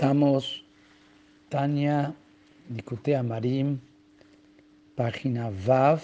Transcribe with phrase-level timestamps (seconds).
[0.00, 0.64] Estamos,
[1.50, 2.14] Tania,
[2.70, 3.78] Dicutea Marim,
[4.96, 6.00] página VAV,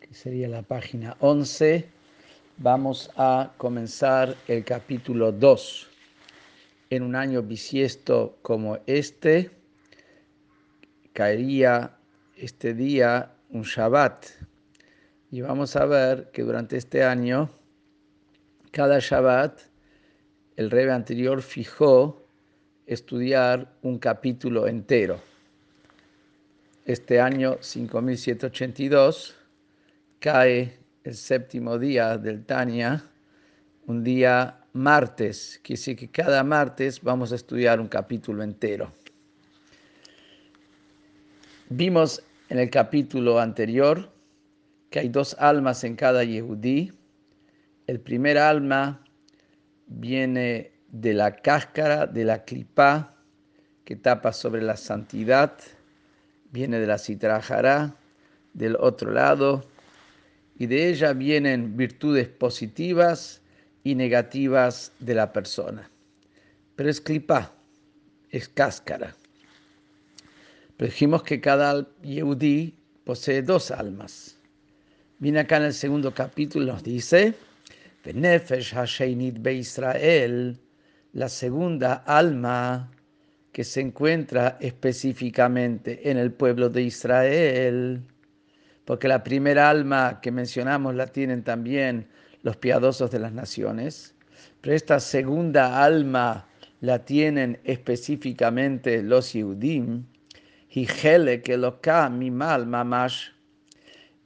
[0.00, 1.88] que sería la página 11.
[2.58, 5.88] Vamos a comenzar el capítulo 2.
[6.90, 9.50] En un año bisiesto como este,
[11.14, 11.96] caería
[12.36, 14.26] este día un Shabbat.
[15.30, 17.48] Y vamos a ver que durante este año,
[18.72, 19.58] cada Shabbat,
[20.56, 22.20] el rebe anterior fijó
[22.90, 25.20] estudiar un capítulo entero.
[26.84, 29.36] Este año 5782
[30.18, 33.04] cae el séptimo día del Tania,
[33.86, 38.92] un día martes, que sí que cada martes vamos a estudiar un capítulo entero.
[41.68, 44.10] Vimos en el capítulo anterior
[44.90, 46.90] que hay dos almas en cada Yehudí.
[47.86, 49.04] El primer alma
[49.86, 53.14] viene de la cáscara de la clipa
[53.84, 55.56] que tapa sobre la santidad,
[56.52, 57.94] viene de la citrajara
[58.52, 59.64] del otro lado,
[60.58, 63.40] y de ella vienen virtudes positivas
[63.82, 65.90] y negativas de la persona.
[66.76, 67.52] Pero es clipa,
[68.30, 69.16] es cáscara.
[70.76, 74.36] Pero dijimos que cada Yehudi posee dos almas.
[75.18, 77.34] Viene acá en el segundo capítulo, nos dice,
[78.04, 80.58] Benefesh Hasheinit Be Israel,
[81.12, 82.90] la segunda alma
[83.52, 88.02] que se encuentra específicamente en el pueblo de Israel,
[88.84, 92.08] porque la primera alma que mencionamos la tienen también
[92.42, 94.14] los piadosos de las naciones,
[94.60, 96.46] pero esta segunda alma
[96.80, 100.04] la tienen específicamente los Yehudim,
[100.72, 101.80] y que lo
[102.12, 103.30] mi mal mamash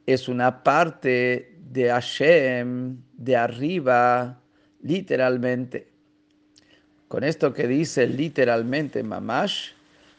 [0.06, 4.42] es una parte de Hashem de arriba,
[4.82, 5.93] literalmente.
[7.08, 9.70] Con esto que dice literalmente mamash,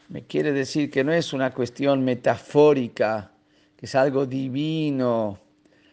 [0.08, 3.30] me quiere decir que no es una cuestión metafórica,
[3.76, 5.40] que es algo divino,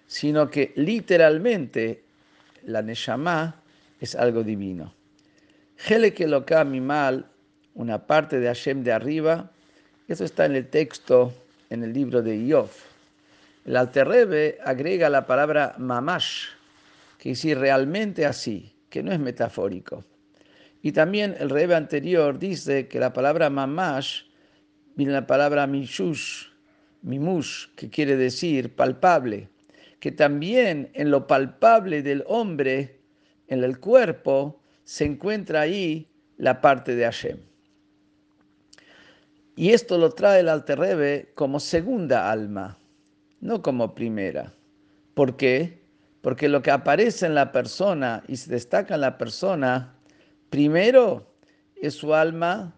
[0.07, 2.03] sino que literalmente
[2.65, 3.61] la Neshama
[3.99, 4.93] es algo divino.
[5.87, 7.25] Hele que lo mi mal,
[7.73, 9.51] una parte de Hashem de arriba,
[10.07, 11.33] eso está en el texto,
[11.69, 12.69] en el libro de Iov.
[13.65, 16.49] El Alterrebe agrega la palabra mamash,
[17.17, 20.03] que dice realmente así, que no es metafórico.
[20.85, 24.23] Y también el rebe anterior dice que la palabra mamash
[24.95, 26.47] viene la palabra mishush,
[27.01, 29.49] mimush, que quiere decir palpable,
[30.01, 32.99] que también en lo palpable del hombre,
[33.47, 37.37] en el cuerpo, se encuentra ahí la parte de Hashem.
[39.55, 42.77] Y esto lo trae el Alterrebe como segunda alma,
[43.39, 44.51] no como primera.
[45.13, 45.81] ¿Por qué?
[46.19, 49.95] Porque lo que aparece en la persona y se destaca en la persona
[50.53, 51.25] Primero
[51.81, 52.75] es su alma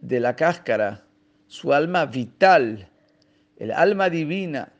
[0.00, 1.02] de la cáscara,
[1.48, 2.88] su alma vital,
[3.56, 4.72] el alma divina,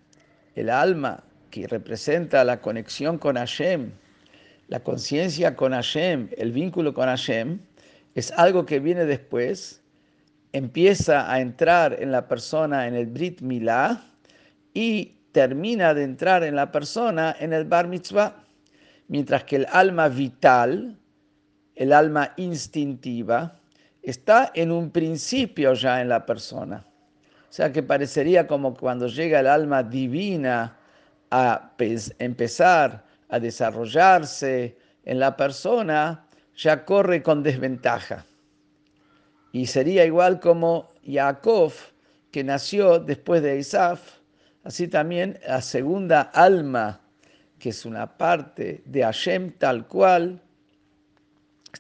[0.55, 3.91] el alma que representa la conexión con Hashem,
[4.69, 7.59] la conciencia con Hashem, el vínculo con Hashem,
[8.15, 9.83] es algo que viene después,
[10.53, 14.01] empieza a entrar en la persona en el Brit Milá
[14.75, 18.45] y termina de entrar en la persona en el Bar Mitzvah,
[19.09, 21.01] mientras que el alma vital,
[21.79, 23.57] el alma instintiva,
[24.03, 26.85] está en un principio ya en la persona.
[27.49, 30.77] O sea que parecería como cuando llega el alma divina
[31.31, 31.71] a
[32.19, 38.27] empezar a desarrollarse en la persona, ya corre con desventaja.
[39.53, 41.73] Y sería igual como Jacob,
[42.33, 44.19] que nació después de Isaf,
[44.65, 47.01] así también la segunda alma,
[47.61, 50.43] que es una parte de Hashem tal cual,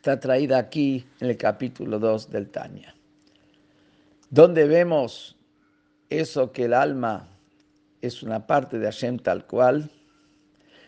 [0.08, 2.94] está traída aquí en el capítulo 2 del Tania,
[4.30, 5.36] donde vemos
[6.08, 7.28] eso que el alma
[8.00, 9.90] es una parte de Hashem tal cual,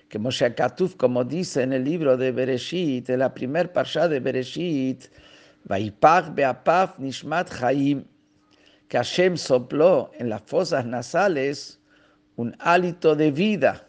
[0.08, 4.20] que Moshe Katuf, como dice en el libro de Bereshit, en la primer parsha de
[4.20, 5.04] Bereshit,
[5.68, 7.50] nishmat
[8.88, 11.78] que Hashem sopló en las fosas nasales
[12.36, 13.86] un hálito de vida,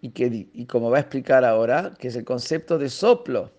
[0.00, 3.57] y, que, y como va a explicar ahora, que es el concepto de soplo,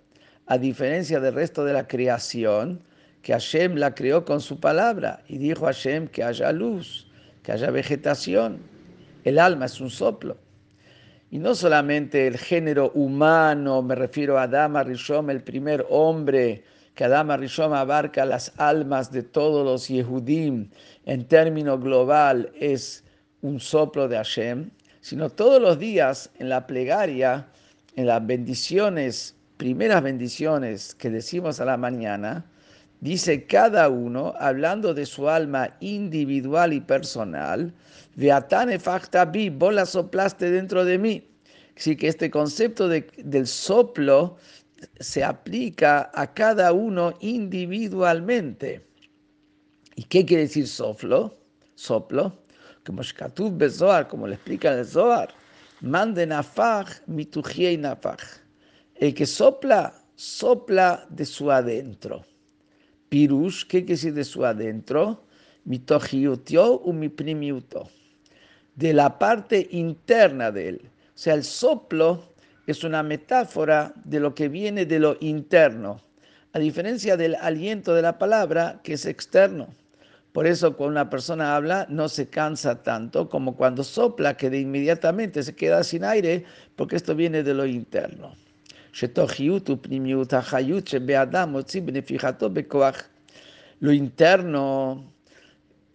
[0.50, 2.82] a diferencia del resto de la creación,
[3.22, 7.06] que Hashem la creó con su palabra y dijo a Hashem que haya luz,
[7.44, 8.58] que haya vegetación.
[9.24, 10.38] El alma es un soplo.
[11.30, 16.64] Y no solamente el género humano, me refiero a Adama Rishom, el primer hombre,
[16.96, 20.72] que Adama Rishom abarca las almas de todos los Yehudim,
[21.06, 23.04] en término global es
[23.44, 27.48] un soplo de Hashem, sino todos los días en la plegaria,
[27.96, 32.46] en las bendiciones primeras bendiciones que decimos a la mañana,
[33.02, 37.74] dice cada uno, hablando de su alma individual y personal,
[38.16, 38.80] Veatane
[39.34, 41.28] bi, vos la soplaste dentro de mí.
[41.76, 44.38] Así que este concepto del soplo
[45.02, 48.88] se aplica a cada uno individualmente.
[49.96, 51.38] ¿Y qué quiere decir soplo?
[51.76, 52.34] Soplo,
[52.86, 53.02] como
[54.08, 55.34] como le explica el Zohar,
[55.82, 58.49] mande nafaj y nafaj.
[59.00, 62.26] El que sopla, sopla de su adentro.
[63.08, 65.24] Pirush, ¿qué quiere decir de su adentro?
[65.64, 67.10] Mitojiutio u mi.
[68.76, 70.82] De la parte interna de él.
[70.84, 72.34] O sea, el soplo
[72.68, 76.02] es una metáfora de lo que viene de lo interno,
[76.52, 79.70] a diferencia del aliento de la palabra que es externo.
[80.34, 84.60] Por eso cuando una persona habla no se cansa tanto como cuando sopla, que de
[84.60, 86.44] inmediatamente se queda sin aire,
[86.76, 88.36] porque esto viene de lo interno.
[93.82, 95.14] Lo interno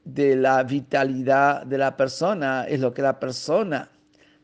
[0.05, 3.91] de la vitalidad de la persona es lo que la persona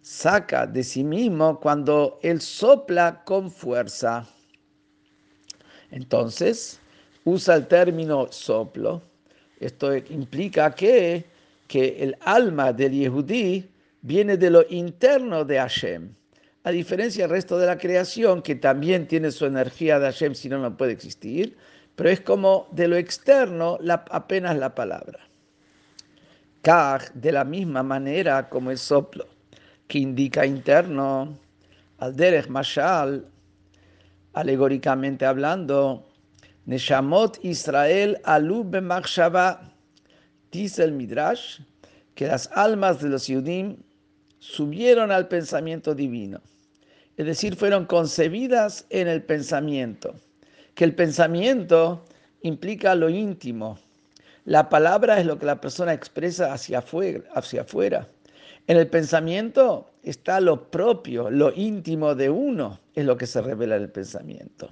[0.03, 4.27] saca de sí mismo cuando él sopla con fuerza.
[5.91, 6.81] Entonces,
[7.25, 9.03] usa el término soplo.
[9.59, 11.25] Esto implica que,
[11.67, 13.69] que el alma del Yehudí
[14.03, 16.15] viene de lo interno de Hashem,
[16.63, 20.49] a diferencia del resto de la creación, que también tiene su energía de Hashem, si
[20.49, 21.57] no, no puede existir,
[21.97, 23.79] pero es como de lo externo
[24.11, 25.21] apenas la palabra.
[26.63, 29.27] Kaj, de la misma manera como el soplo
[29.89, 31.39] que indica interno,
[31.99, 33.27] al derech mashal,
[34.35, 36.07] alegóricamente hablando,
[36.67, 39.73] Neshamot Israel alu b'machshava,
[40.53, 41.61] dice el Midrash,
[42.15, 43.79] que las almas de los Yudim
[44.41, 46.41] subieron al pensamiento divino,
[47.17, 50.15] es decir, fueron concebidas en el pensamiento,
[50.75, 52.05] que el pensamiento
[52.43, 53.79] implica lo íntimo,
[54.47, 58.09] la palabra es lo que la persona expresa hacia afuera.
[58.67, 63.77] En el pensamiento está lo propio, lo íntimo de uno, es lo que se revela
[63.77, 64.71] en el pensamiento.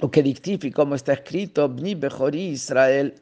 [0.00, 3.14] O que dictifi, como está escrito, Bejori Israel,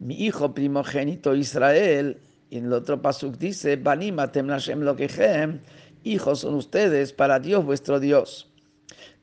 [0.00, 2.18] mi hijo primogénito Israel,
[2.52, 4.46] y en el otro pasuk dice, Banimatem
[6.04, 8.52] hijos son ustedes para Dios vuestro Dios.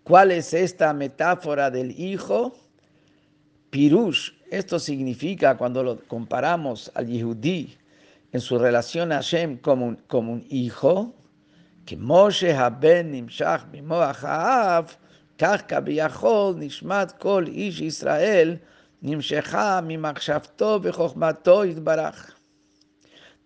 [0.02, 2.56] ¿Cuál es esta metáfora del hijo?
[3.70, 4.32] Pirush.
[4.50, 7.78] Esto significa, cuando lo comparamos al Yehudí
[8.32, 11.14] en su relación a Hashem como un, como un hijo,
[11.86, 14.24] que Moshe Haben Nimshach Bimoach
[15.38, 15.72] Kach
[16.56, 18.60] Nishmat Kol Ish Israel
[19.04, 22.39] Nimshecha Mimachshavto Bechokmato Yitbarach.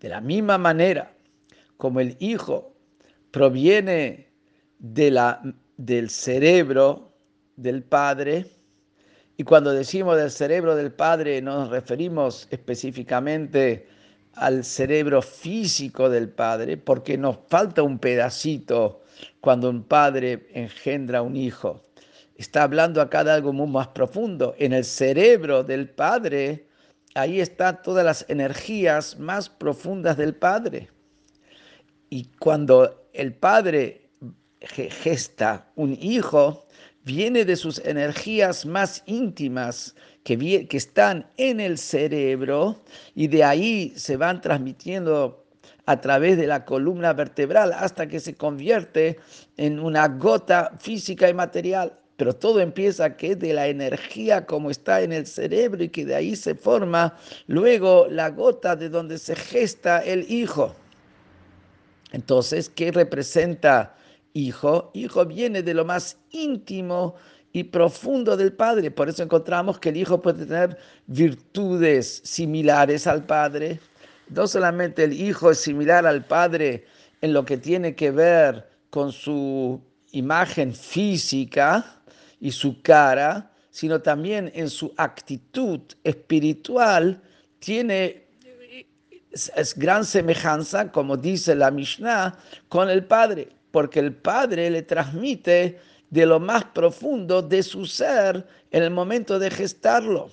[0.00, 1.14] De la misma manera
[1.76, 2.74] como el hijo
[3.30, 4.30] proviene
[4.78, 5.40] de la,
[5.76, 7.12] del cerebro
[7.56, 8.46] del padre,
[9.36, 13.88] y cuando decimos del cerebro del padre nos referimos específicamente
[14.34, 19.02] al cerebro físico del padre, porque nos falta un pedacito
[19.40, 21.84] cuando un padre engendra un hijo.
[22.36, 24.54] Está hablando acá de algo muy más profundo.
[24.58, 26.66] En el cerebro del padre,
[27.14, 30.90] ahí están todas las energías más profundas del padre.
[32.10, 34.10] Y cuando el padre
[34.60, 36.66] gesta un hijo,
[37.04, 42.82] viene de sus energías más íntimas que, que están en el cerebro
[43.14, 45.44] y de ahí se van transmitiendo
[45.86, 49.18] a través de la columna vertebral hasta que se convierte
[49.56, 51.98] en una gota física y material.
[52.16, 56.14] Pero todo empieza que de la energía como está en el cerebro y que de
[56.14, 57.16] ahí se forma
[57.46, 60.74] luego la gota de donde se gesta el hijo.
[62.12, 63.96] Entonces, ¿qué representa
[64.32, 64.92] hijo?
[64.94, 67.16] Hijo viene de lo más íntimo
[67.54, 68.90] y profundo del Padre.
[68.90, 73.80] Por eso encontramos que el Hijo puede tener virtudes similares al Padre.
[74.28, 76.84] No solamente el Hijo es similar al Padre
[77.20, 79.80] en lo que tiene que ver con su
[80.10, 82.02] imagen física
[82.40, 87.22] y su cara, sino también en su actitud espiritual
[87.58, 88.24] tiene
[89.56, 92.38] es gran semejanza, como dice la Mishnah,
[92.68, 98.46] con el Padre, porque el Padre le transmite de lo más profundo de su ser
[98.70, 100.30] en el momento de gestarlo.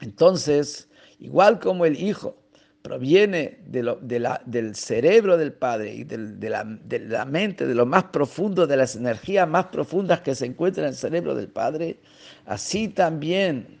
[0.00, 2.36] Entonces, igual como el Hijo
[2.82, 7.86] proviene de lo, del cerebro del Padre y de, la, de, la, mente, de lo
[7.86, 11.98] más profundo, de las energías más profundas que se encuentran en el cerebro del Padre,
[12.46, 13.78] así también,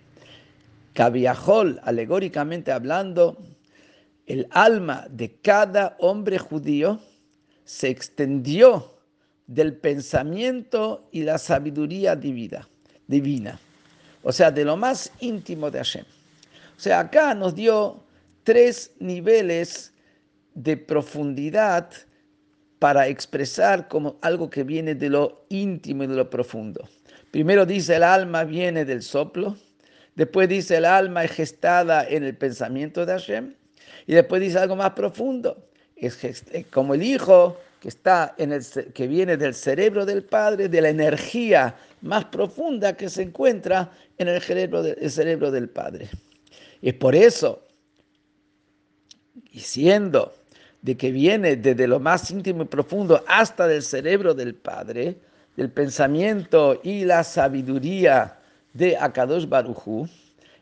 [0.92, 3.38] Cabiajol, alegóricamente hablando,
[4.26, 7.00] el alma de cada hombre judío
[7.64, 8.94] se extendió
[9.46, 12.68] del pensamiento y la sabiduría divina.
[13.06, 13.58] divina,
[14.22, 16.04] o sea, de lo más íntimo de Hashem.
[16.76, 18.02] O sea, acá nos dio
[18.48, 19.92] tres niveles
[20.54, 21.90] de profundidad
[22.78, 26.88] para expresar como algo que viene de lo íntimo y de lo profundo.
[27.30, 29.54] Primero dice el alma viene del soplo,
[30.14, 33.54] después dice el alma es gestada en el pensamiento de Hashem,
[34.06, 38.64] y después dice algo más profundo, es eh, como el hijo que, está en el,
[38.94, 44.28] que viene del cerebro del padre, de la energía más profunda que se encuentra en
[44.28, 46.08] el cerebro, del cerebro del padre.
[46.80, 47.67] Y es por eso,
[49.58, 50.10] y
[50.80, 55.16] de que viene desde lo más íntimo y profundo hasta del cerebro del Padre,
[55.56, 58.38] del pensamiento y la sabiduría
[58.72, 60.08] de Akadosh Baruchu,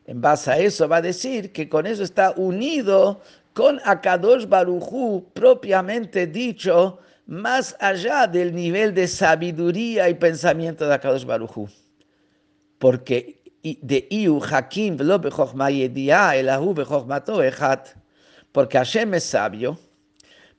[0.06, 3.20] en base a eso va a decir que con eso está unido
[3.52, 11.24] con Akadosh Baruchu propiamente dicho, más allá del nivel de sabiduría y pensamiento de Akadosh
[11.24, 11.68] Baruchu.
[12.78, 16.74] Porque de Iu Hakim Elahu
[18.56, 19.78] porque Hashem es sabio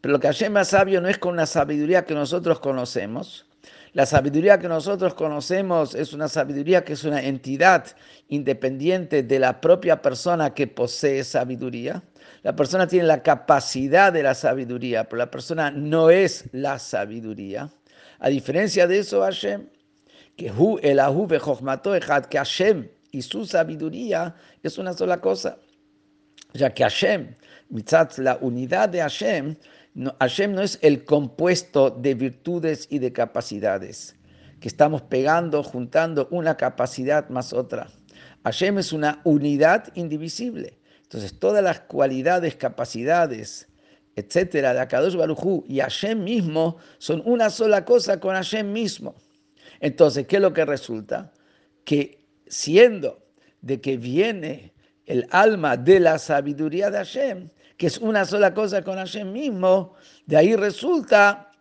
[0.01, 3.45] pero lo que Hashem más sabio no es con la sabiduría que nosotros conocemos.
[3.93, 7.85] La sabiduría que nosotros conocemos es una sabiduría que es una entidad
[8.27, 12.03] independiente de la propia persona que posee sabiduría.
[12.43, 17.69] La persona tiene la capacidad de la sabiduría, pero la persona no es la sabiduría.
[18.19, 19.67] A diferencia de eso, Hashem,
[20.35, 21.01] que Hu el
[22.29, 25.57] que Hashem y su sabiduría es una sola cosa.
[26.53, 27.35] Ya que Hashem,
[28.17, 29.55] la unidad de Hashem,
[29.93, 34.15] no, Hashem no es el compuesto de virtudes y de capacidades,
[34.59, 37.89] que estamos pegando, juntando una capacidad más otra.
[38.43, 40.77] Hashem es una unidad indivisible.
[41.03, 43.67] Entonces, todas las cualidades, capacidades,
[44.15, 49.15] etcétera, de Akadosh Barujú y Hashem mismo son una sola cosa con Hashem mismo.
[49.79, 51.31] Entonces, ¿qué es lo que resulta?
[51.85, 53.23] Que siendo
[53.61, 54.73] de que viene
[55.05, 59.93] el alma de la sabiduría de Hashem, que es una sola cosa con Hashem mismo,
[60.25, 61.51] de ahí resulta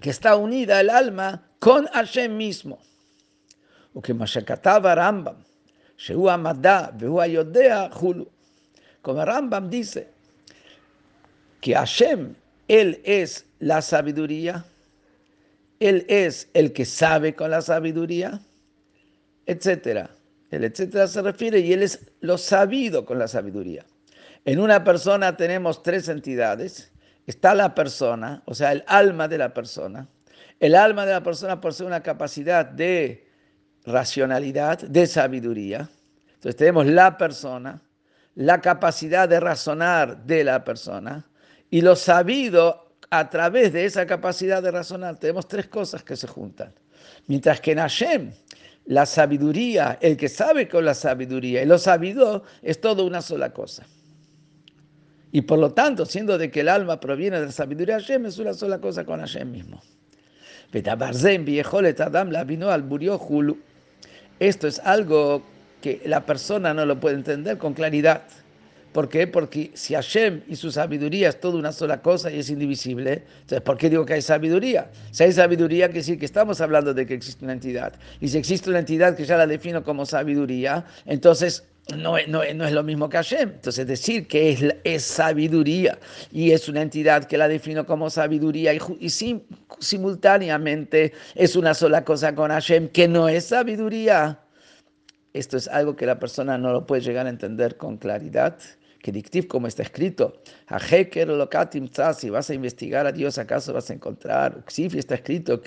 [0.00, 2.78] que está unida el alma con Hashem mismo.
[4.02, 5.36] Que Mashakataba Rambam,
[5.96, 8.28] Sheu Amadá, Vehu Ayodea, Hulu.
[9.00, 10.08] Como Rambam dice
[11.62, 12.34] que Hashem,
[12.68, 14.66] Él es la sabiduría,
[15.80, 18.38] Él es el que sabe con la sabiduría,
[19.46, 20.10] etcétera.
[20.50, 23.86] El etcétera se refiere y Él es lo sabido con la sabiduría.
[24.46, 26.92] En una persona tenemos tres entidades.
[27.26, 30.06] Está la persona, o sea, el alma de la persona.
[30.60, 33.28] El alma de la persona posee una capacidad de
[33.84, 35.90] racionalidad, de sabiduría.
[36.34, 37.82] Entonces tenemos la persona,
[38.36, 41.26] la capacidad de razonar de la persona
[41.68, 45.18] y lo sabido a través de esa capacidad de razonar.
[45.18, 46.72] Tenemos tres cosas que se juntan.
[47.26, 48.32] Mientras que en Hashem,
[48.84, 53.52] la sabiduría, el que sabe con la sabiduría y lo sabido es todo una sola
[53.52, 53.84] cosa.
[55.32, 58.26] Y por lo tanto, siendo de que el alma proviene de la sabiduría de Hashem,
[58.26, 59.82] es una sola cosa con Hashem mismo.
[64.38, 65.42] Esto es algo
[65.80, 68.22] que la persona no lo puede entender con claridad.
[68.92, 69.26] ¿Por qué?
[69.26, 73.60] Porque si Hashem y su sabiduría es toda una sola cosa y es indivisible, entonces
[73.60, 74.90] ¿por qué digo que hay sabiduría?
[75.10, 77.92] Si hay sabiduría, quiere decir que estamos hablando de que existe una entidad.
[78.20, 82.72] Y si existe una entidad que ya la defino como sabiduría, entonces no, no, es
[82.72, 83.50] lo mismo que Hashem.
[83.50, 85.98] Entonces decir que es, es, sabiduría
[86.32, 89.10] y es una entidad que la defino como sabiduría y, y
[89.78, 94.40] simultáneamente es una sola cosa con Hashem que no es sabiduría.
[95.32, 98.58] Esto es algo que la persona no lo puede llegar a entender con claridad.
[99.02, 100.42] Que dictiv como está escrito,
[102.18, 105.62] si vas a investigar a Dios, acaso vas a encontrar, si está escrito,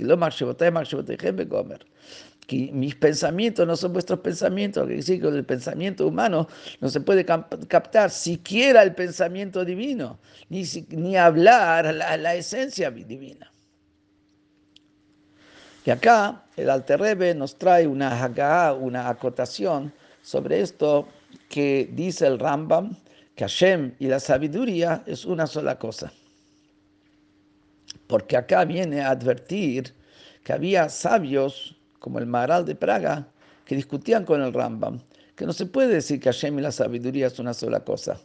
[2.49, 6.47] que mis pensamientos no son vuestros pensamientos, que decir que el pensamiento humano
[6.81, 13.51] no se puede captar siquiera el pensamiento divino, ni, ni hablar la, la esencia divina.
[15.85, 21.07] Y acá el Alterrebe nos trae una una acotación sobre esto
[21.49, 22.95] que dice el Rambam,
[23.35, 26.11] que Hashem y la sabiduría es una sola cosa.
[28.07, 29.93] Porque acá viene a advertir
[30.43, 33.27] que había sabios como el Maharal de Praga,
[33.65, 34.99] que discutían con el Rambam,
[35.35, 38.19] que no se puede decir que Hashem y la sabiduría es una sola cosa,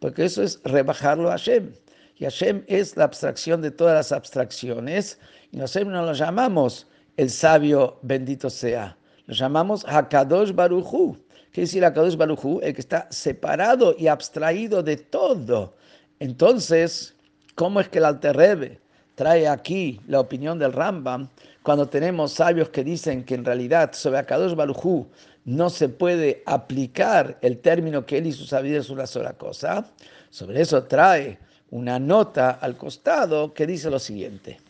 [0.00, 1.72] porque eso es rebajarlo a Hashem.
[2.16, 5.18] Y Hashem es la abstracción de todas las abstracciones,
[5.52, 11.16] y Hashem no lo llamamos el sabio bendito sea, lo llamamos Hakadosh Baruchu.
[11.52, 12.60] ¿Qué decir Hakadosh Baruchu?
[12.62, 15.76] El que está separado y abstraído de todo.
[16.18, 17.14] Entonces,
[17.54, 18.80] ¿cómo es que el Alterrebe
[19.18, 21.28] trae aquí la opinión del Rambam,
[21.64, 25.08] cuando tenemos sabios que dicen que en realidad sobre Akadosh Barujú
[25.44, 29.84] no se puede aplicar el término que él y su sabiduría es una sola cosa,
[30.30, 31.36] sobre eso trae
[31.72, 34.60] una nota al costado que dice lo siguiente.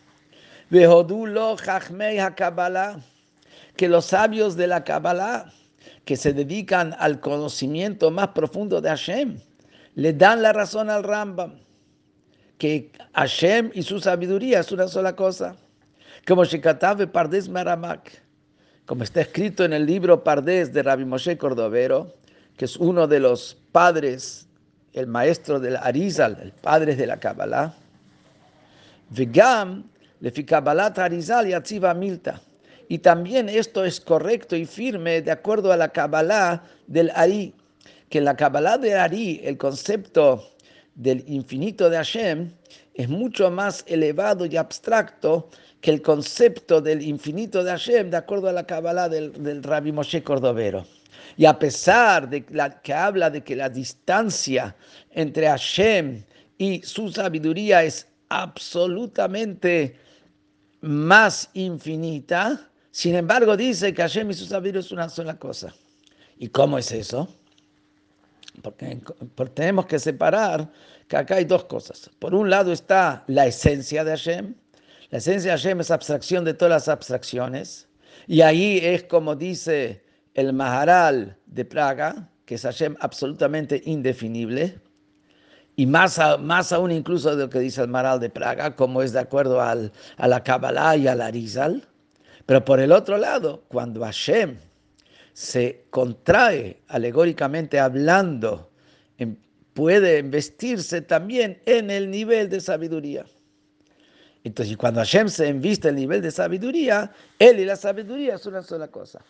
[3.76, 5.52] Que los sabios de la Kabbalah,
[6.07, 9.38] que se dedican al conocimiento más profundo de Hashem,
[9.95, 11.52] le dan la razón al Rambam,
[12.59, 15.57] que Hashem y su sabiduría es una sola cosa.
[16.27, 18.11] Como Shekatav Pardes Maramak,
[18.85, 22.15] como está escrito en el libro Pardes de Rabbi Moshe Cordovero,
[22.57, 24.49] que es uno de los padres
[24.93, 27.73] el maestro del Arizal, el padre de la Kabbalah,
[29.11, 29.85] Vegam,
[30.21, 32.41] lefi Kabbalah Arizal y Milta.
[32.88, 37.55] Y también esto es correcto y firme de acuerdo a la Kabbalah del Ari,
[38.09, 40.43] que en la Kabbalah del Ari el concepto
[40.99, 42.50] del infinito de Hashem
[42.95, 45.49] es mucho más elevado y abstracto
[45.81, 49.93] que el concepto del infinito de Hashem de acuerdo a la Kabbalah del, del Rabbi
[49.93, 50.85] Moshe Cordovero.
[51.37, 52.45] Y a pesar de
[52.83, 54.75] que habla de que la distancia
[55.12, 56.25] entre Hashem
[56.59, 59.97] y su sabiduría es absolutamente
[60.81, 65.73] más infinita, sin embargo dice que Hashem y su sabiduría es una sola cosa.
[66.38, 67.28] ¿Y cómo es eso?
[68.62, 69.00] Porque,
[69.55, 70.71] tenemos que separar
[71.07, 72.11] que acá hay dos cosas.
[72.19, 74.55] Por un lado está la esencia de Hashem.
[75.11, 77.88] La esencia de Hashem es abstracción de todas las abstracciones.
[78.27, 84.81] Y ahí es como dice el Maharal de Praga, que es Hashem absolutamente indefinible,
[85.77, 89.12] y más, más aún incluso de lo que dice el Maharal de Praga, como es
[89.12, 91.87] de acuerdo al, a la Kabbalah y al Arizal.
[92.47, 94.59] Pero por el otro lado, cuando Hashem
[95.38, 98.73] se contrae, alegóricamente hablando,
[99.73, 103.25] puede investirse también en el nivel de sabiduría.
[104.42, 108.47] Entonces, cuando Hashem se inviste en el nivel de sabiduría, él y la sabiduría es
[108.47, 109.21] una sola cosa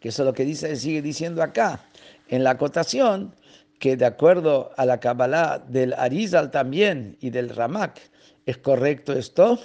[0.00, 1.80] que eso es lo que dice, sigue diciendo acá,
[2.28, 3.34] en la acotación,
[3.78, 8.02] que de acuerdo a la Kabbalah del Arizal también y del Ramak,
[8.44, 9.58] es correcto esto,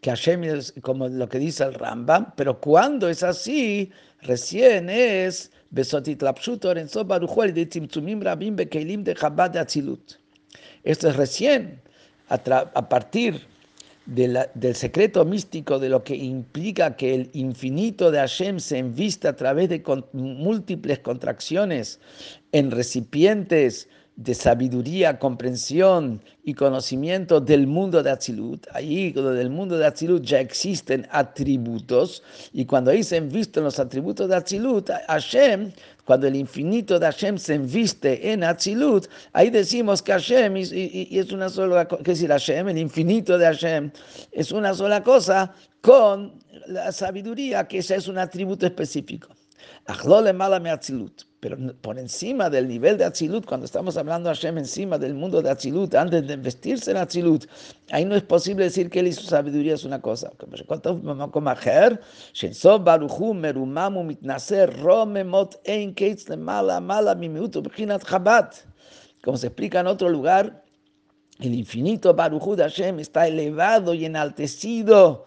[0.00, 5.50] que Hashem es como lo que dice el Rambam, pero cuando es así, recién es
[10.82, 11.80] esto es recién,
[12.28, 13.40] a partir
[14.06, 19.36] del secreto místico de lo que implica que el infinito de Hashem se envista a
[19.36, 22.00] través de múltiples contracciones
[22.50, 28.66] en recipientes de sabiduría, comprensión y conocimiento del mundo de Atzilut.
[28.72, 34.28] Ahí, del mundo de Atzilut ya existen atributos, y cuando ahí se envisten los atributos
[34.28, 35.72] de Atzilut, Hashem,
[36.04, 41.32] cuando el infinito de Hashem se enviste en Atzilut, ahí decimos que Hashem y, es
[41.32, 43.90] una sola cosa, que decir Hashem, el infinito de Hashem,
[44.32, 46.34] es una sola cosa con
[46.66, 49.28] la sabiduría, que ese es un atributo específico.
[51.40, 55.40] Pero por encima del nivel de Atzilut, cuando estamos hablando a Hashem encima del mundo
[55.40, 57.46] de Atzilut, antes de vestirse en Atzilut,
[57.90, 60.30] ahí no es posible decir que él y su sabiduría es una cosa.
[69.22, 70.62] Como se explica en otro lugar,
[71.38, 75.24] el infinito Baruchu de Hashem está elevado y enaltecido,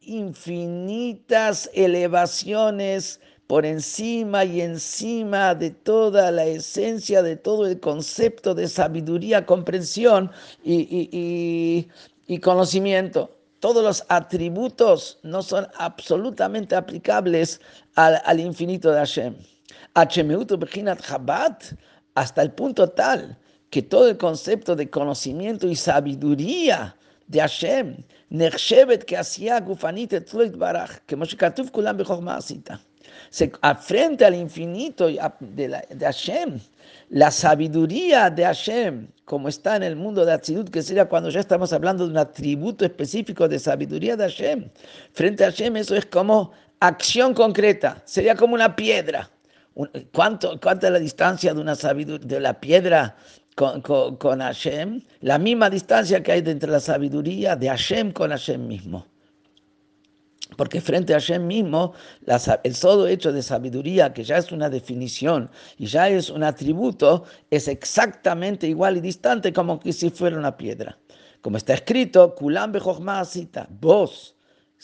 [0.00, 8.68] infinitas elevaciones por encima y encima de toda la esencia, de todo el concepto de
[8.68, 10.30] sabiduría, comprensión
[10.62, 11.88] y,
[12.40, 13.36] conocimiento.
[13.58, 17.60] Todos los atributos no son absolutamente aplicables
[17.96, 19.34] al, infinito de Hashem.
[22.14, 23.36] hasta el punto tal
[23.70, 26.94] que todo el concepto de conocimiento y sabiduría
[27.26, 27.96] de Hashem,
[33.30, 36.58] se, frente al infinito de, de Hashem,
[37.10, 41.40] la sabiduría de Hashem, como está en el mundo de Atzidut, que sería cuando ya
[41.40, 44.68] estamos hablando de un atributo específico de sabiduría de Hashem,
[45.12, 49.30] frente a Hashem eso es como acción concreta, sería como una piedra.
[50.12, 53.16] ¿Cuánto, ¿Cuánta es la distancia de, una de la piedra
[53.54, 55.00] con, con, con Hashem?
[55.20, 59.06] La misma distancia que hay entre la sabiduría de Hashem con Hashem mismo.
[60.60, 61.94] Porque frente a Hashem mismo,
[62.64, 67.24] el solo hecho de sabiduría, que ya es una definición y ya es un atributo,
[67.48, 70.98] es exactamente igual y distante como que si fuera una piedra.
[71.40, 72.74] Como está escrito, Kulam
[73.24, 74.36] cita, vos,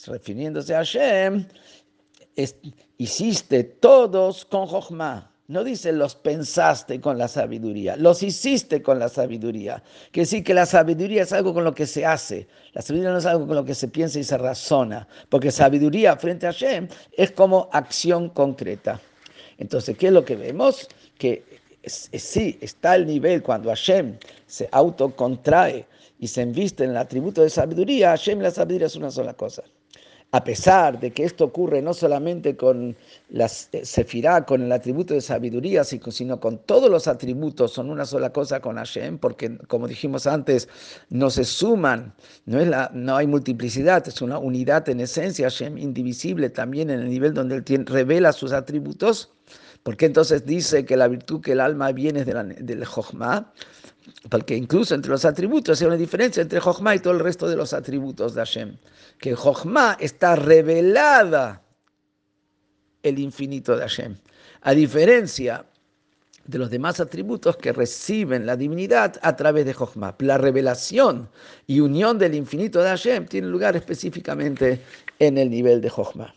[0.06, 1.46] refiriéndose a Hashem,
[2.96, 5.30] hiciste todos con Jochma.
[5.48, 9.82] No dice los pensaste con la sabiduría, los hiciste con la sabiduría.
[10.11, 13.18] Quiere decir que la sabiduría es algo con lo que se hace, la sabiduría no
[13.18, 16.88] es algo con lo que se piensa y se razona, porque sabiduría frente a Hashem
[17.12, 19.00] es como acción concreta.
[19.59, 20.88] Entonces, ¿qué es lo que vemos?
[21.16, 21.44] Que
[21.85, 25.87] sí, está el nivel cuando Hashem se autocontrae
[26.18, 29.62] y se inviste en el atributo de sabiduría, Hashem la sabiduría es una sola cosa
[30.32, 32.96] a pesar de que esto ocurre no solamente con
[33.30, 38.30] la Sefirá, con el atributo de sabiduría, sino con todos los atributos, son una sola
[38.32, 40.68] cosa con Hashem, porque como dijimos antes,
[41.10, 42.12] no se suman,
[42.44, 47.00] no, es la, no hay multiplicidad, es una unidad en esencia, Hashem indivisible también en
[47.00, 49.32] el nivel donde él revela sus atributos.
[49.84, 53.52] porque entonces dice que la virtud que el alma viene de la, del Jochma?
[54.29, 57.57] Porque incluso entre los atributos hay una diferencia entre Jochma y todo el resto de
[57.57, 58.77] los atributos de Hashem.
[59.19, 61.62] Que Jochma está revelada
[63.03, 64.16] el infinito de Hashem.
[64.62, 65.66] A diferencia
[66.47, 70.14] de los demás atributos que reciben la divinidad a través de Jochma.
[70.21, 71.29] La revelación
[71.66, 74.81] y unión del infinito de Hashem tiene lugar específicamente
[75.19, 76.35] en el nivel de Jochma.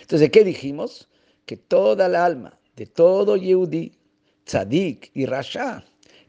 [0.00, 1.08] Entonces, ¿qué dijimos?
[1.44, 3.98] Que toda la alma de todo Yehudi,
[4.44, 5.84] Tzadik y Rasha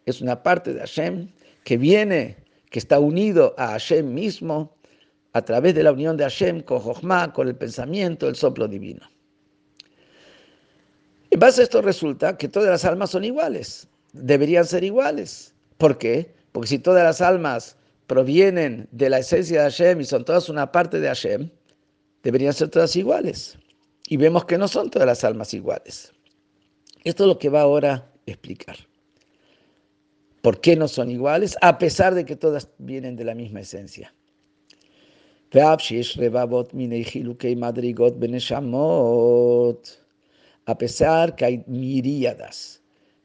[0.07, 1.29] es una parte de Hashem
[1.65, 2.37] que viene,
[2.71, 4.73] que está unido a Hashem mismo
[5.33, 9.05] a través de la unión de Hashem con Jochma, con el pensamiento, el soplo divino.
[11.29, 15.53] En base a esto resulta que todas las almas son iguales, deberían ser iguales.
[15.77, 16.33] ¿Por qué?
[16.53, 17.75] Porque si todas las almas
[18.07, 21.49] provienen de la esencia de Hashem y son todas una parte de Hashem,
[22.23, 23.57] deberían ser todas iguales.
[24.07, 26.13] Y vemos que no son todas las almas iguales.
[27.03, 28.77] Esto es lo que va ahora a explicar.
[30.47, 31.57] ¿Por qué no son iguales?
[31.61, 34.15] A pesar de que todas vienen de la misma esencia.
[40.65, 42.81] A pesar que hay miríadas,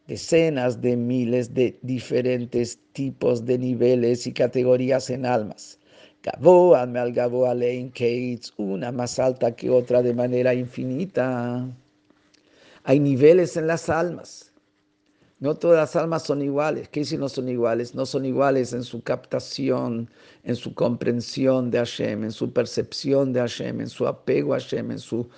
[0.09, 5.79] decenas de miles de diferentes tipos de niveles y categorías en almas.
[8.57, 11.69] una más alta que otra de manera infinita.
[12.83, 14.52] Hay niveles en las almas
[15.43, 16.89] no todas las almas son iguales.
[16.89, 17.97] ¿Qué si no son iguales?
[17.97, 20.09] No son iguales en su captación,
[20.45, 24.93] en su comprensión de Hashem, en su percepción de Hashem, en su apego a Hashem,
[24.93, 25.29] en su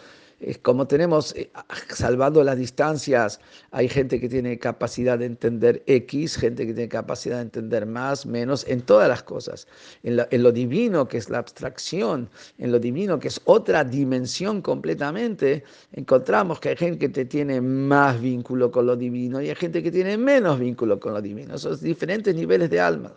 [0.62, 1.50] como tenemos, eh,
[1.88, 7.36] salvando las distancias, hay gente que tiene capacidad de entender X, gente que tiene capacidad
[7.36, 9.66] de entender más, menos, en todas las cosas.
[10.02, 12.28] En lo, divino, que es la abstracción,
[12.58, 18.20] en lo divino, que es otra dimensión completamente, encontramos que hay gente que tiene más
[18.20, 21.56] vínculo con lo divino y hay gente que tiene menos vínculo con lo divino.
[21.58, 23.12] Son diferentes niveles de alma.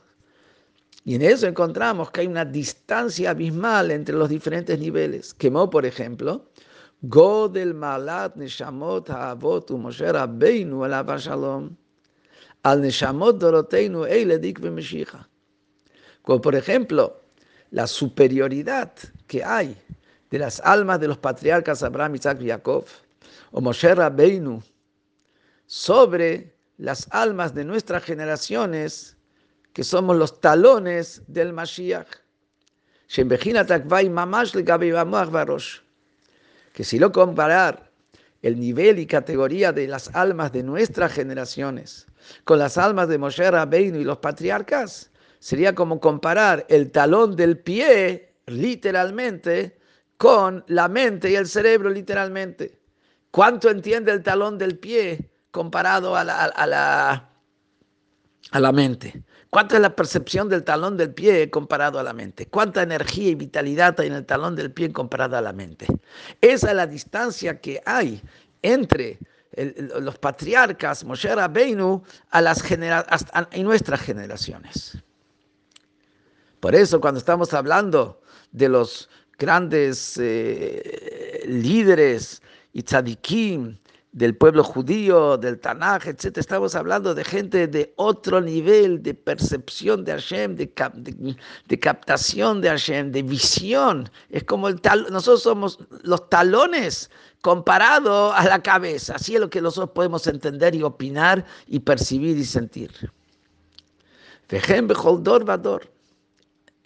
[1.04, 5.34] Y en eso encontramos que hay una distancia abismal entre los diferentes niveles.
[5.34, 6.50] Quemó, por ejemplo,
[7.04, 11.78] Godel Malat Neshamot Haavot Moshe Rabbeinu Alav Shalom
[12.64, 15.28] al Neshamot Doroteinu Eiledik Meshicha.
[16.24, 17.22] Como por ejemplo,
[17.70, 18.94] la superioridad
[19.28, 19.78] que hay
[20.32, 22.86] de las almas de los patriarcas Abraham, Isaac y Jacob,
[23.52, 24.62] o Moshe Rabbeinu,
[25.68, 29.16] sobre las almas de nuestras generaciones,
[29.72, 32.08] que somos los talones del Mashiach.
[33.08, 35.87] Shembechina Takvai Mamash Legabi Varosh
[36.78, 37.92] que si lo comparar
[38.44, 42.06] el nivel y categoría de las almas de nuestras generaciones
[42.44, 45.10] con las almas de Moshe Rabbeinu y los patriarcas,
[45.40, 49.80] sería como comparar el talón del pie, literalmente,
[50.18, 52.78] con la mente y el cerebro, literalmente.
[53.32, 57.32] ¿Cuánto entiende el talón del pie comparado a la, a la,
[58.52, 59.24] a la mente?
[59.50, 62.48] ¿Cuánta es la percepción del talón del pie comparado a la mente?
[62.48, 65.88] ¿Cuánta energía y vitalidad hay en el talón del pie comparado a la mente?
[66.42, 68.22] Esa es la distancia que hay
[68.62, 69.20] entre
[70.00, 72.64] los patriarcas, Moshe Rabbeinu, a las
[73.54, 74.98] y nuestras generaciones.
[76.60, 82.42] Por eso cuando estamos hablando de los grandes eh, líderes
[82.74, 82.84] y
[84.18, 86.40] del pueblo judío, del Tanaj, etc.
[86.40, 93.12] Estamos hablando de gente de otro nivel de percepción de Hashem, de, captación de Hashem,
[93.12, 94.10] de visión.
[94.32, 99.18] Es como el tal, nosotros somos los talones comparado a la cabeza.
[99.18, 102.92] Así es lo que nosotros podemos entender y opinar y percibir y sentir.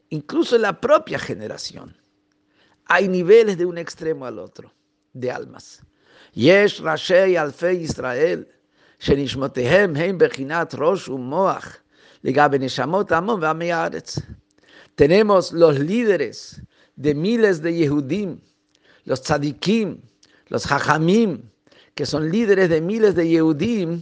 [0.10, 1.96] Incluso en la propia generación
[2.88, 4.74] hay niveles de un extremo al otro
[5.14, 5.82] de almas.
[14.96, 16.62] Tenemos los líderes
[16.96, 18.40] de miles de Yehudim,
[19.06, 20.02] los tzadikim,
[20.48, 21.42] los hajamim,
[21.96, 24.02] que son líderes de miles de Yehudim,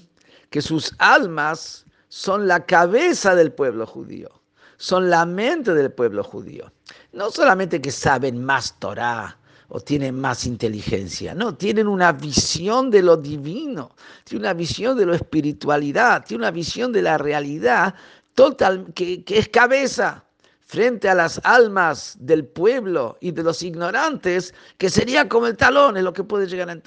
[0.51, 4.29] que sus almas son la cabeza del pueblo judío,
[4.77, 6.71] son la mente del pueblo judío.
[7.11, 9.38] No solamente que saben más Torah,
[9.69, 15.05] o tienen más inteligencia, no, tienen una visión de lo divino, tienen una visión de
[15.05, 17.93] la espiritualidad, tienen una visión de la realidad
[18.33, 20.25] total, que, que es cabeza
[20.69, 25.97] frente a las almas del pueblo y de los ignorantes, que sería como el talón,
[25.97, 26.79] es lo que puede llegar a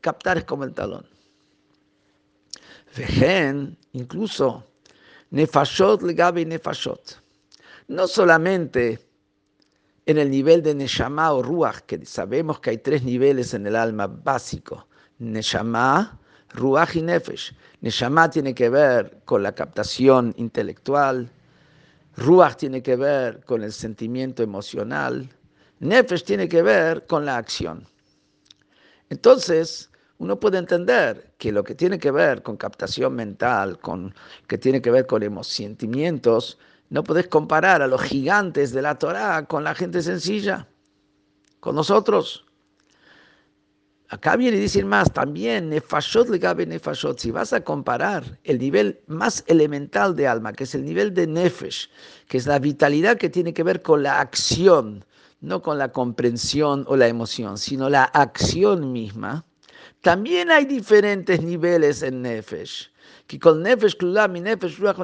[0.00, 1.06] captar es como el talón.
[2.96, 4.64] Vejen, incluso,
[5.30, 7.20] nefashot legabe nefashot.
[7.86, 8.98] No solamente
[10.06, 13.76] en el nivel de neshama o ruach, que sabemos que hay tres niveles en el
[13.76, 14.86] alma básico,
[15.18, 16.18] neshama,
[16.50, 17.54] ruach y nefesh.
[17.80, 21.30] Neshama tiene que ver con la captación intelectual,
[22.16, 25.28] Ruach tiene que ver con el sentimiento emocional.
[25.80, 27.86] Nefesh tiene que ver con la acción.
[29.10, 34.14] Entonces, uno puede entender que lo que tiene que ver con captación mental, con
[34.46, 36.58] que tiene que ver con sentimientos,
[36.90, 40.68] no puedes comparar a los gigantes de la Torah con la gente sencilla,
[41.60, 42.44] con nosotros.
[44.10, 49.00] Acá viene a decir más, también nefashot gabe nefashot, si vas a comparar el nivel
[49.06, 51.88] más elemental de alma, que es el nivel de nefesh,
[52.28, 55.04] que es la vitalidad que tiene que ver con la acción,
[55.40, 59.44] no con la comprensión o la emoción, sino la acción misma,
[60.02, 62.92] también hay diferentes niveles en nefesh,
[63.26, 64.98] que con nefesh klulam y nefesh ruach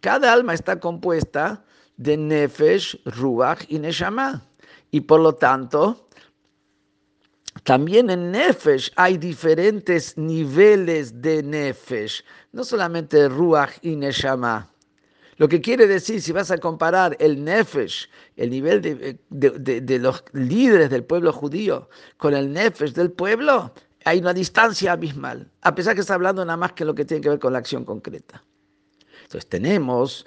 [0.00, 1.64] cada alma está compuesta
[1.96, 4.42] de nefesh, ruach y neshama,
[4.90, 6.08] y por lo tanto,
[7.64, 14.70] también en Nefesh hay diferentes niveles de Nefesh, no solamente Ruach y Neshama.
[15.36, 20.90] Lo que quiere decir, si vas a comparar el Nefesh, el nivel de, los líderes
[20.90, 23.72] del pueblo judío, con el Nefesh del pueblo,
[24.04, 27.20] hay una distancia abismal, a pesar que está hablando nada más que lo que tiene
[27.20, 28.42] que ver con la acción concreta.
[29.28, 30.24] Entonces tenemos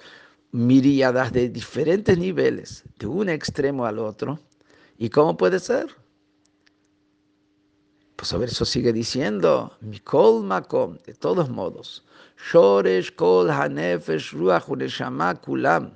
[0.52, 4.38] miríadas de diferentes niveles, de un extremo al otro.
[4.96, 5.88] ¿Y cómo puede ser?
[8.14, 12.04] Pues sobre eso sigue diciendo, Mikol Makom, de todos modos,
[12.52, 15.90] Shoresh Kol Hanefesh Ruach Uneshama Kulam,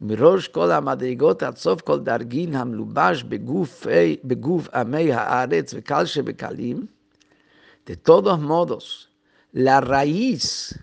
[0.00, 6.88] Mirosh Kol HaMadrigot Atzov Kol Dargin Hamlubash Beguf Amei Haaretz Vekal Shebekalim,
[7.84, 9.10] de todos modos,
[9.52, 10.74] la raíz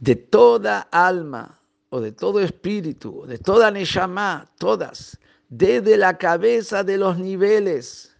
[0.00, 6.98] de toda alma o de todo espíritu, de toda Neshama, todas, desde la cabeza de
[6.98, 8.16] los niveles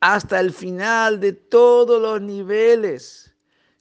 [0.00, 3.34] hasta el final de todos los niveles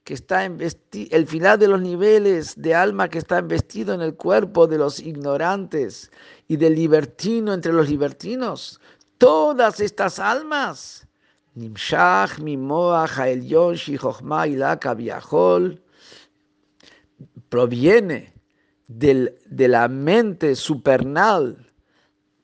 [0.05, 4.65] que está el final de los niveles de alma que está investido en el cuerpo
[4.67, 6.11] de los ignorantes
[6.47, 8.79] y del libertino entre los libertinos.
[9.17, 11.05] Todas estas almas,
[11.55, 15.82] Nimshach, Mimoach, Elyon, Shichochma, Ilaka, Viajol,
[17.53, 18.33] proviene
[18.87, 21.71] del, de la mente supernal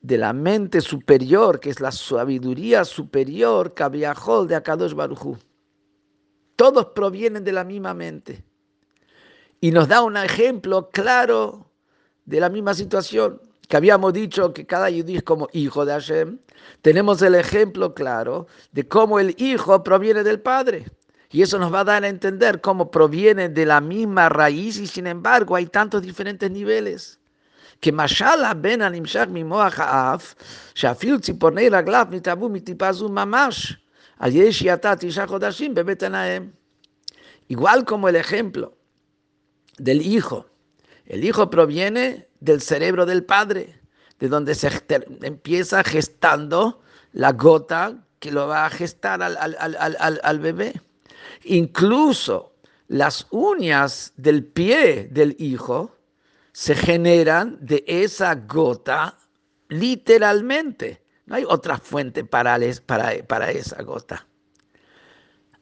[0.02, 5.36] de la mente superior, que es la sabiduría superior, Kabiahol de Akadosh Barujú.
[6.54, 8.44] Todos provienen de la misma mente.
[9.60, 11.72] Y nos da un ejemplo claro
[12.24, 16.38] de la misma situación, que habíamos dicho que cada judío es como hijo de Hashem.
[16.82, 20.86] Tenemos el ejemplo claro de cómo el hijo proviene del padre.
[21.32, 24.86] Y eso nos va a dar a entender cómo proviene de la misma raíz y
[24.88, 27.20] sin embargo hay tantos diferentes niveles.
[27.78, 30.34] Que Mashallah ben Haaf,
[30.74, 31.20] Shafil
[31.70, 33.74] Raglaf Mitabu Mitipazu Mamash,
[37.48, 38.76] Igual como el ejemplo
[39.78, 40.46] del hijo.
[41.06, 43.80] El hijo proviene del cerebro del padre,
[44.18, 44.68] de donde se
[45.22, 50.80] empieza gestando la gota que lo va a gestar al, al, al, al bebé.
[51.44, 52.54] Incluso
[52.88, 55.96] las uñas del pie del hijo
[56.52, 59.16] se generan de esa gota
[59.68, 61.02] literalmente.
[61.26, 64.26] No hay otra fuente para, para, esa gota.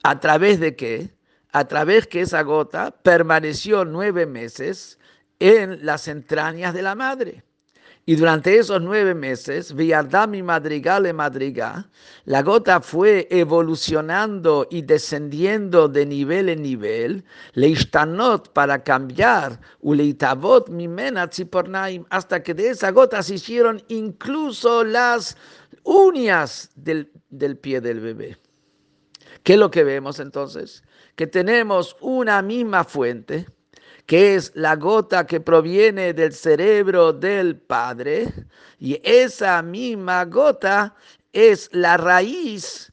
[0.03, 1.11] ¿A través de qué?
[1.53, 4.99] A través que esa gota permaneció nueve meses
[5.39, 7.45] en las entrañas de la madre.
[8.09, 11.91] Y durante esos nueve meses, mi madrigal de madrigal,
[12.25, 21.29] la gota fue evolucionando y descendiendo de nivel en nivel, leistanot para cambiar, uleitabot mimena
[21.29, 25.37] tzipornaim, hasta que de esa gota se hicieron incluso las
[25.83, 28.39] uñas del, del pie del bebé.
[29.43, 30.83] ¿Qué es lo que vemos entonces?
[31.15, 33.45] Que tenemos una misma fuente,
[34.09, 38.33] que es la gota que proviene del cerebro del Padre,
[38.79, 40.95] y esa misma gota
[41.31, 42.91] es la raíz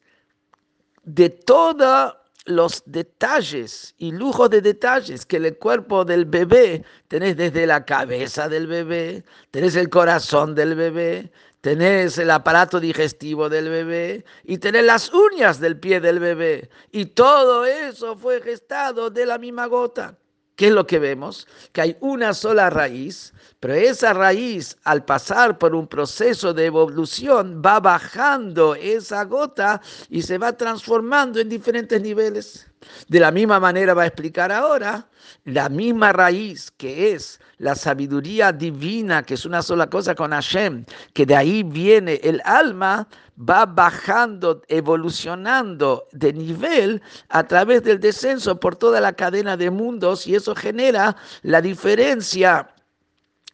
[1.06, 7.66] de todos los detalles y lujos de detalles que el cuerpo del bebé tenés desde
[7.66, 14.26] la cabeza del bebé, tenés el corazón del bebé, tenés el aparato digestivo del bebé
[14.44, 16.70] y tenés las uñas del pie del bebé.
[16.92, 20.18] Y todo eso fue gestado de la misma gota.
[20.56, 21.48] ¿Qué es lo que vemos?
[21.74, 27.62] Que hay una sola raíz, pero esa raíz al pasar por un proceso de evolución
[27.66, 32.68] va bajando esa gota y se va transformando en diferentes niveles.
[33.10, 35.10] De la misma manera va a explicar ahora
[35.44, 40.86] la misma raíz que es la sabiduría divina, que es una sola cosa con Hashem,
[41.14, 48.60] que de ahí viene el alma, va bajando, evolucionando de nivel a través del descenso
[48.60, 52.75] por toda la cadena de mundos y eso genera la diferencia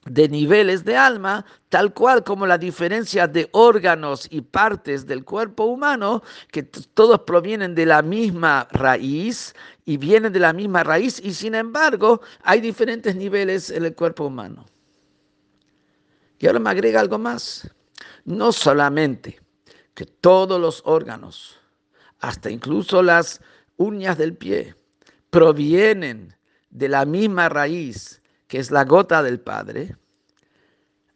[0.05, 5.65] de niveles de alma, tal cual como la diferencia de órganos y partes del cuerpo
[5.65, 9.53] humano, que todos provienen de la misma raíz
[9.85, 14.25] y vienen de la misma raíz, y sin embargo hay diferentes niveles en el cuerpo
[14.25, 14.65] humano.
[16.39, 17.69] Y ahora me agrega algo más.
[18.25, 19.39] No solamente
[19.93, 21.59] que todos los órganos,
[22.19, 23.41] hasta incluso las
[23.77, 24.75] uñas del pie,
[25.29, 26.35] provienen
[26.71, 28.20] de la misma raíz
[28.51, 29.95] que es la gota del Padre.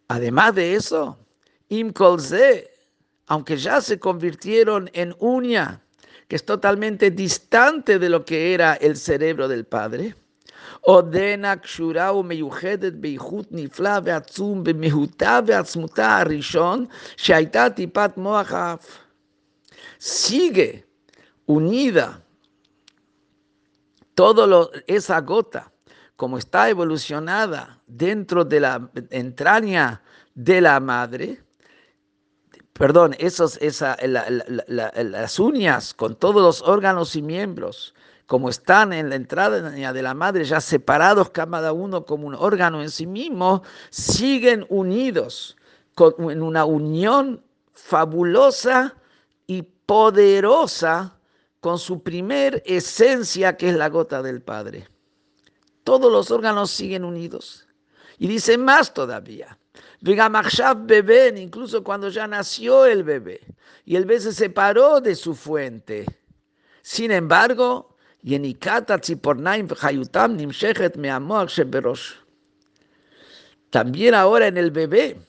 [0.08, 1.20] Además de eso,
[1.68, 2.72] Imkolze,
[3.28, 5.82] aunque ya se convirtieron en uña,
[6.30, 10.16] que es totalmente distante de lo que era el cerebro del Padre,
[19.98, 20.88] Sigue
[21.48, 22.22] unida
[24.14, 25.75] todo esa gota
[26.16, 30.02] como está evolucionada dentro de la entraña
[30.34, 31.42] de la madre,
[32.74, 33.98] perdón, esos, esa,
[34.68, 37.94] las uñas con todos los órganos y miembros,
[38.28, 42.82] como están en la entrada de la madre, ya separados cada uno como un órgano
[42.82, 45.58] en sí mismo, siguen unidos
[45.98, 48.96] en una unión fabulosa
[49.48, 51.18] y poderosa
[51.60, 54.88] con su primer esencia, que es la gota del Padre
[55.86, 57.68] todos los órganos siguen unidos.
[58.18, 59.58] Y dice más todavía.
[60.02, 63.40] bebé, incluso cuando ya nació el bebé
[63.86, 66.06] y el bebé se separó de su fuente.
[66.82, 67.96] Sin embargo,
[73.70, 75.20] también ahora en el bebé,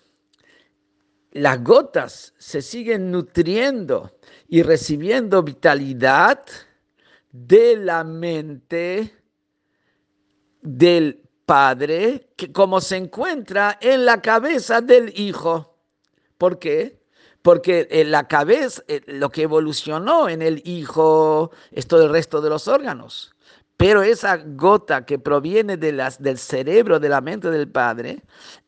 [1.32, 6.44] las gotas se siguen nutriendo y recibiendo vitalidad
[7.30, 9.14] de la mente
[10.66, 15.78] del Padre, que como se encuentra en la cabeza del Hijo.
[16.36, 17.00] ¿Por qué?
[17.40, 22.40] Porque en la cabeza, eh, lo que evolucionó en el Hijo es todo el resto
[22.40, 23.32] de los órganos.
[23.76, 28.22] Pero esa gota que proviene de del cerebro, de la mente del Padre,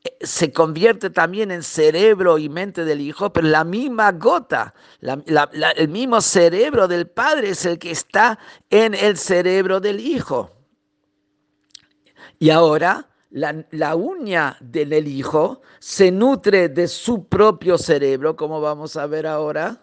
[0.05, 5.89] eh, se convierte también en cerebro y mente del Hijo, pero la misma gota, el
[5.89, 8.39] mismo cerebro del Padre es el que está
[8.71, 10.58] en el cerebro del Hijo.
[12.39, 19.07] Y ahora la, uña del hijo se nutre de su propio cerebro, como vamos a
[19.07, 19.83] ver ahora.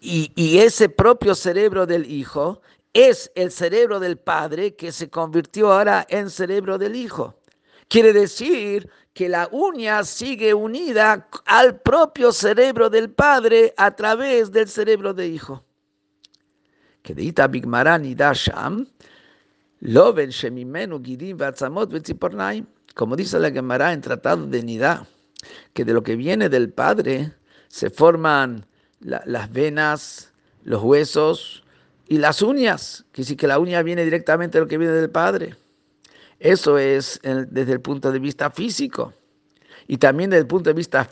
[0.00, 6.06] Y, ese propio cerebro del hijo es el cerebro del padre que se convirtió ahora
[6.08, 7.34] en cerebro del hijo.
[7.88, 14.68] Quiere decir que la uña sigue unida al propio cerebro del padre a través del
[14.68, 15.64] cerebro del hijo.
[17.02, 18.86] Que Bigmarani Dasham,
[22.94, 25.06] como dice la Gemara en Tratado de Nidá,
[25.72, 27.32] que de lo que viene del Padre
[27.68, 28.66] se forman
[29.00, 30.32] las venas,
[30.64, 31.62] los huesos
[32.08, 35.10] y las uñas, que sí que la uña viene directamente de lo que viene del
[35.10, 35.54] Padre.
[36.40, 39.14] Eso es desde el punto de vista físico.
[39.86, 41.08] Y también desde el punto de vista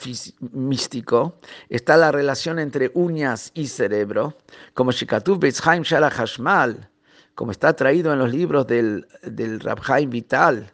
[0.52, 4.36] místico está la relación entre uñas y cerebro,
[4.74, 6.90] como Shikatu Beitzhaim Shala Hashmal,
[7.36, 10.72] como está traído en los libros del, del Rabhaim Vital,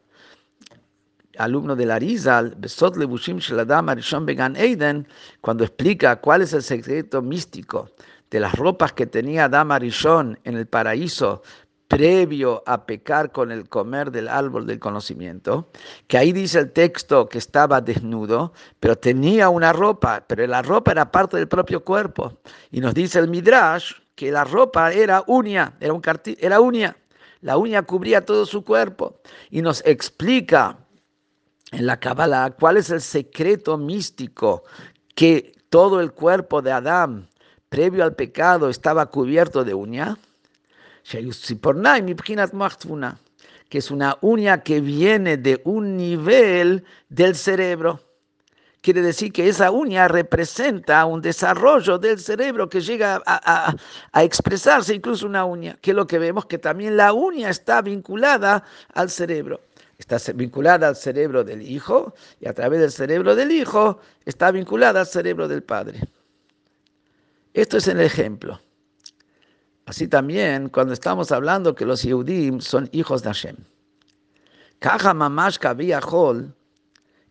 [1.36, 5.06] alumno del Arizal, Besot Lebushim Arishon Began Eiden,
[5.40, 7.90] cuando explica cuál es el secreto místico
[8.30, 11.42] de las ropas que tenía Adam Arishon en el paraíso
[11.88, 15.68] previo a pecar con el comer del árbol del conocimiento,
[16.06, 20.92] que ahí dice el texto que estaba desnudo, pero tenía una ropa, pero la ropa
[20.92, 22.38] era parte del propio cuerpo.
[22.70, 26.02] Y nos dice el Midrash que la ropa era uña, era, un
[26.38, 26.96] era uña,
[27.40, 30.78] la uña cubría todo su cuerpo y nos explica
[31.72, 34.64] en la Kabbalah cuál es el secreto místico
[35.14, 37.28] que todo el cuerpo de Adán
[37.68, 40.18] previo al pecado estaba cubierto de uña,
[43.70, 48.00] que es una uña que viene de un nivel del cerebro.
[48.82, 53.76] Quiere decir que esa uña representa un desarrollo del cerebro que llega a,
[54.24, 58.64] expresarse incluso una uña, que es lo que vemos que también la uña está vinculada
[58.92, 59.60] al cerebro.
[59.98, 64.98] Está vinculada al cerebro del hijo y a través del cerebro del hijo está vinculada
[64.98, 66.00] al cerebro del padre.
[67.54, 68.60] Esto es el ejemplo.
[69.86, 73.56] Así también cuando estamos hablando que los Yehudim son hijos de Hashem.
[74.80, 75.58] Kaja mamash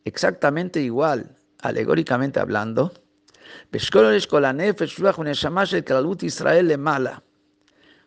[0.06, 2.92] exactamente igual, alegóricamente hablando.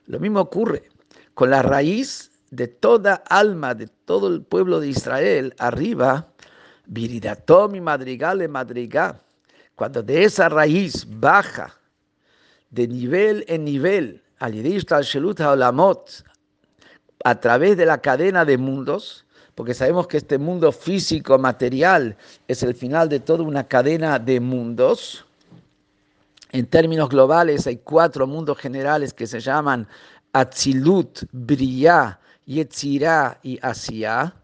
[0.07, 0.89] Lo mismo ocurre
[1.35, 6.29] con la raíz de toda alma, de todo el pueblo de Israel, arriba,
[6.87, 9.21] viridatom madrigal de madrigal,
[9.75, 11.75] cuando de esa raíz baja
[12.71, 14.23] de nivel en nivel,
[17.25, 19.25] a través de la cadena de mundos,
[19.55, 22.17] porque sabemos que este mundo físico, material,
[22.49, 25.25] es el final de toda una cadena de mundos.
[26.51, 29.87] En términos globales hay cuatro mundos generales que se llaman
[30.33, 34.35] Atzilut, Briya, Yetzirah y Asiya,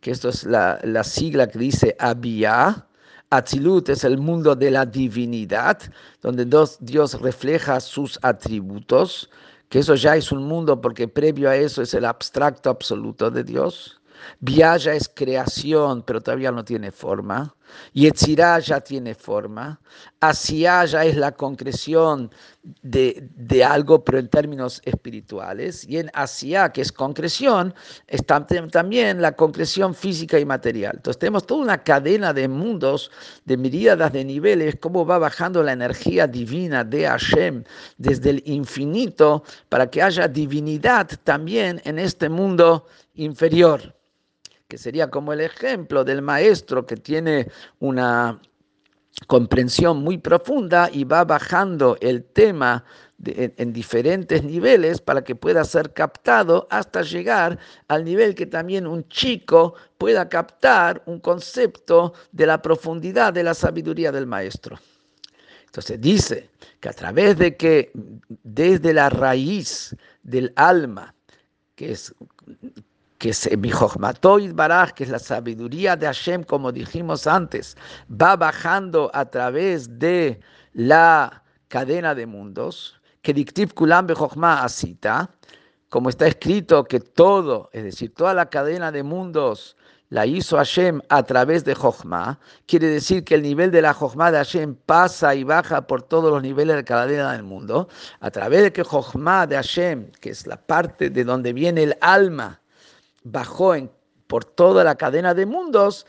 [0.00, 2.86] que esto es la, la sigla que dice Abiyah.
[3.30, 5.78] Atzilut es el mundo de la divinidad,
[6.22, 6.46] donde
[6.80, 9.30] Dios refleja sus atributos,
[9.68, 13.42] que eso ya es un mundo porque previo a eso es el abstracto absoluto de
[13.42, 14.00] Dios.
[14.40, 17.54] Viaja es creación, pero todavía no tiene forma.
[17.92, 19.80] Yetzirah ya tiene forma.
[20.20, 22.30] Asiá ya es la concreción
[22.82, 25.86] de, de, algo, pero en términos espirituales.
[25.88, 27.74] Y en Asiá, que es concreción,
[28.06, 30.94] está también la concreción física y material.
[30.96, 33.10] Entonces tenemos toda una cadena de mundos,
[33.44, 37.64] de miríadas de niveles, cómo va bajando la energía divina de Hashem
[37.98, 43.94] desde el infinito para que haya divinidad también en este mundo inferior
[44.68, 47.50] que sería como el ejemplo del maestro que tiene
[47.80, 48.40] una
[49.26, 52.84] comprensión muy profunda y va bajando el tema
[53.24, 57.58] en, diferentes niveles para que pueda ser captado hasta llegar
[57.88, 63.54] al nivel que también un chico pueda captar un concepto de la profundidad de la
[63.54, 64.78] sabiduría del maestro.
[65.66, 66.50] Entonces dice
[66.80, 67.90] que a través de que
[68.42, 71.14] desde la raíz del alma,
[71.74, 72.14] que es
[73.24, 77.74] que es Baraj, que es la sabiduría de Hashem, como dijimos antes,
[78.10, 80.40] va bajando a través de
[80.74, 84.06] la cadena de mundos, que Diktiv Kulam
[84.42, 85.30] Asita,
[85.88, 89.74] como está escrito que todo, es decir, toda la cadena de mundos
[90.10, 94.32] la hizo Hashem a través de Jochma, quiere decir que el nivel de la Jochma
[94.32, 97.88] de Hashem pasa y baja por todos los niveles de la cadena del mundo,
[98.20, 101.96] a través de que Jochma de Hashem, que es la parte de donde viene el
[102.02, 102.60] alma,
[103.24, 103.90] bajó en,
[104.26, 106.06] por toda la cadena de mundos,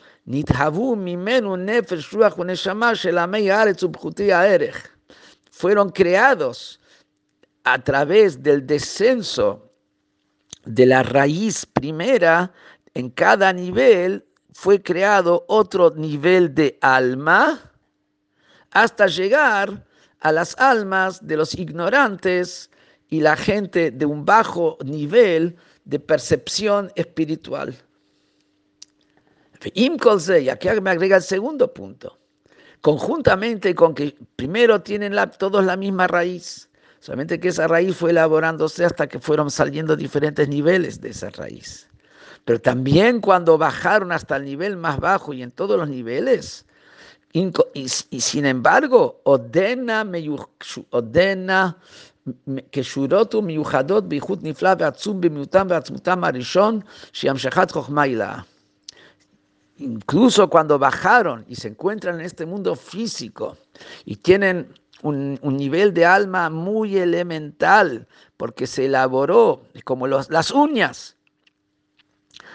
[5.50, 6.80] fueron creados
[7.64, 9.72] a través del descenso
[10.64, 12.52] de la raíz primera,
[12.94, 17.72] en cada nivel fue creado otro nivel de alma,
[18.70, 19.86] hasta llegar
[20.20, 22.70] a las almas de los ignorantes
[23.08, 25.56] y la gente de un bajo nivel
[25.86, 27.74] de percepción espiritual.
[29.74, 32.18] Y aquí me agrega el segundo punto.
[32.82, 36.68] Conjuntamente con que primero tienen todos la misma raíz,
[37.00, 41.88] solamente que esa raíz fue elaborándose hasta que fueron saliendo diferentes niveles de esa raíz.
[42.44, 46.66] Pero también cuando bajaron hasta el nivel más bajo y en todos los niveles,
[47.32, 50.06] y, sin embargo, ordena,
[50.90, 51.78] ordena
[52.72, 56.80] כשורות ומיוחדות באיכות נפלא ועצום במיעוטם ועצמותם הראשון,
[57.12, 58.38] שהיא המשכת חוכמה הילאה.
[59.78, 63.58] Incluso cuando bajaron y se encuentran en este mundo físico
[64.06, 64.72] y tienen
[65.02, 68.06] un, nivel de alma muy elemental,
[68.38, 71.16] porque se elaboró como las uñas.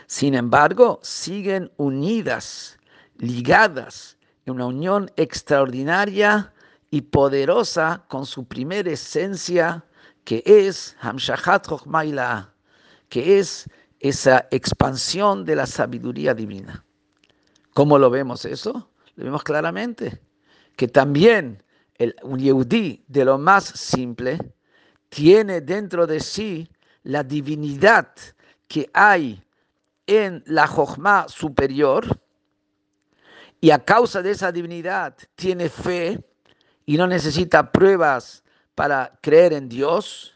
[0.07, 2.77] Sin embargo, siguen unidas,
[3.17, 6.51] ligadas, en una unión extraordinaria
[6.91, 9.83] y poderosa con su primera esencia,
[10.25, 12.53] que es Hamshahat Chochmaila,
[13.07, 13.67] que es
[13.99, 16.85] esa expansión de la sabiduría divina.
[17.73, 18.91] ¿Cómo lo vemos eso?
[19.15, 20.21] Lo vemos claramente,
[20.75, 21.63] que también
[21.95, 22.39] el, un
[23.07, 24.37] de lo más simple
[25.09, 26.69] tiene dentro de sí
[27.03, 28.13] la divinidad
[28.67, 29.41] que hay
[30.07, 32.05] en la Jochma superior
[33.61, 36.19] y a causa de esa divinidad tiene fe
[36.91, 38.43] y no necesita pruebas
[38.75, 40.33] para creer en Dios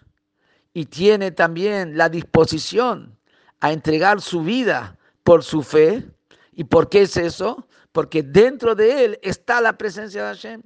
[0.74, 3.20] y tiene también la disposición
[3.60, 6.10] a entregar su vida por su fe.
[6.53, 7.68] ¿Y por qué es eso?
[7.91, 10.62] Porque dentro de él está la presencia de Hashem.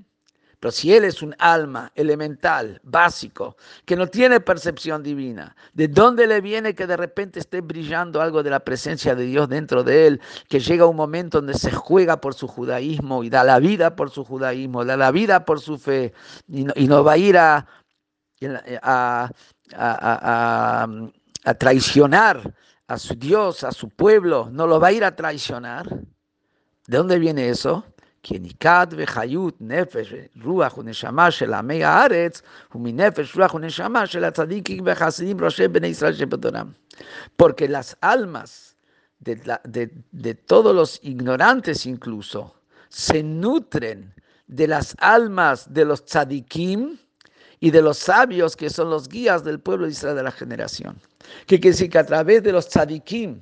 [0.60, 3.56] Pero si él es un alma elemental, básico,
[3.86, 8.44] que no tiene percepción divina, ¿de dónde le viene que de repente esté brillando algo
[8.44, 10.22] de la presencia de Dios dentro de él?
[10.50, 14.12] Que llega un momento donde se juega por su judaísmo y da la vida por
[14.12, 16.14] su judaísmo, da la vida por su fe
[16.50, 17.66] y no, va a ir a,
[18.92, 19.30] a,
[21.58, 22.54] traicionar
[22.88, 25.88] a su Dios, a su pueblo, no lo va a ir a traicionar.
[26.86, 27.86] ¿De dónde viene eso?
[37.38, 38.76] Porque las almas
[39.20, 42.56] de, de, de todos los ignorantes incluso
[42.90, 44.14] se nutren
[44.48, 46.98] de las almas de los tzadikim
[47.60, 51.00] y de los sabios que son los guías del pueblo de Israel de la generación.
[51.46, 53.42] Que quiere decir que a través de los tzadikim,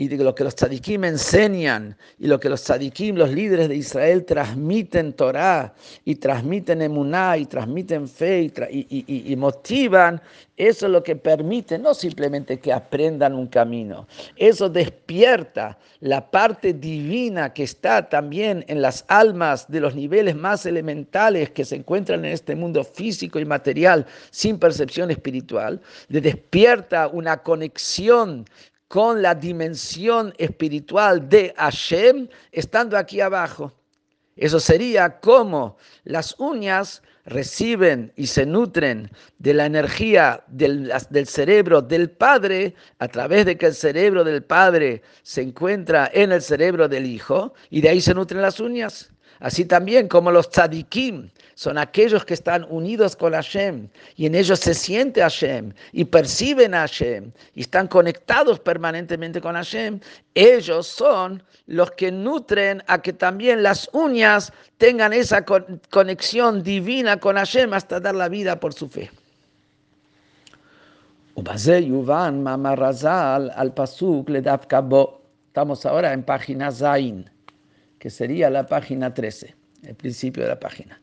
[0.00, 3.74] y de lo que los tzadikim enseñan y lo que los tzadikim, los líderes de
[3.74, 5.74] Israel, transmiten Torah
[6.04, 10.22] y transmiten emuná y transmiten fe y, y, motivan,
[10.56, 16.74] eso es lo que permite no simplemente que aprendan un camino, eso despierta la parte
[16.74, 22.24] divina que está también en las almas de los niveles más elementales que se encuentran
[22.24, 28.44] en este mundo físico y material sin percepción espiritual, despierta una conexión
[28.88, 33.72] con la dimensión espiritual de Hashem estando aquí abajo.
[34.34, 40.90] Eso sería como las uñas reciben y se nutren de la energía del,
[41.26, 46.40] cerebro del Padre a través de que el cerebro del Padre se encuentra en el
[46.40, 49.10] cerebro del Hijo y de ahí se nutren las uñas.
[49.40, 51.28] Así también como los tzadikim
[51.58, 56.72] son aquellos que están unidos con Hashem y en ellos se siente Hashem y perciben
[56.72, 59.98] a Hashem y están conectados permanentemente con Hashem,
[60.36, 65.44] ellos son los que nutren a que también las uñas tengan esa
[65.90, 69.10] conexión divina con Hashem hasta dar la vida por su fe.
[75.48, 77.28] Estamos ahora en página Zain
[77.98, 81.00] que sería la página 13, el principio de la página.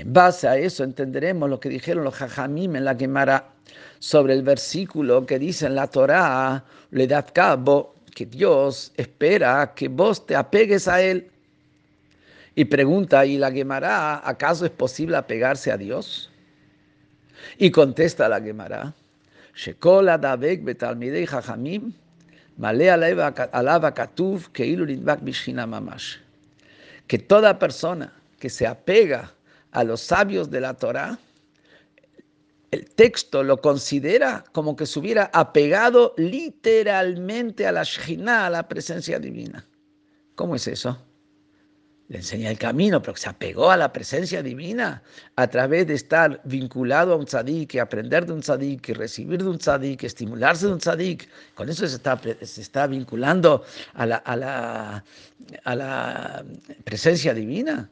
[0.00, 3.50] En base a eso entenderemos lo que dijeron los jajamim en la Gemara
[3.98, 9.88] sobre el versículo que dice en la Torá, le da cabo que Dios espera que
[9.88, 11.30] vos te apegues a Él.
[12.54, 16.30] Y pregunta, ¿y la Gemara, acaso es posible apegarse a Dios?
[17.58, 18.94] Y contesta la Gemara,
[19.54, 21.92] Shekola Davek Betalmidei Jajamim,
[27.06, 29.34] que toda persona que se apega
[29.72, 31.18] a los sabios de la Torah,
[32.70, 38.68] el texto lo considera como que se hubiera apegado literalmente a la Shekhinah, a la
[38.68, 39.66] presencia divina.
[40.36, 40.96] ¿Cómo es eso?
[42.10, 45.00] le enseña el camino, pero se apegó a la presencia divina
[45.36, 49.58] a través de estar vinculado a un tzadik, aprender de un tzadik, recibir de un
[49.58, 51.28] tzadik, estimularse de un tzadik.
[51.54, 53.62] Con eso se está, vinculando
[53.94, 55.04] a la, a, la,
[55.62, 56.44] a la
[56.82, 57.88] presencia divina.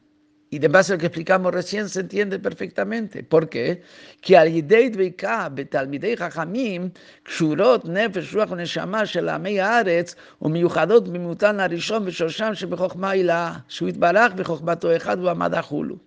[0.50, 3.22] Y de base a lo que explicamos recién se entiende perfectamente.
[3.22, 3.82] ¿Por qué?
[4.22, 6.90] Que al yidei dveika betalmidei jajamim
[7.24, 13.64] kshurot nefesh ruach neshama shel amei haaretz umiuchadot mimutan arishon veshosham shebechokhma ila
[13.96, 16.00] barach bechokhmato echad uamadachulu.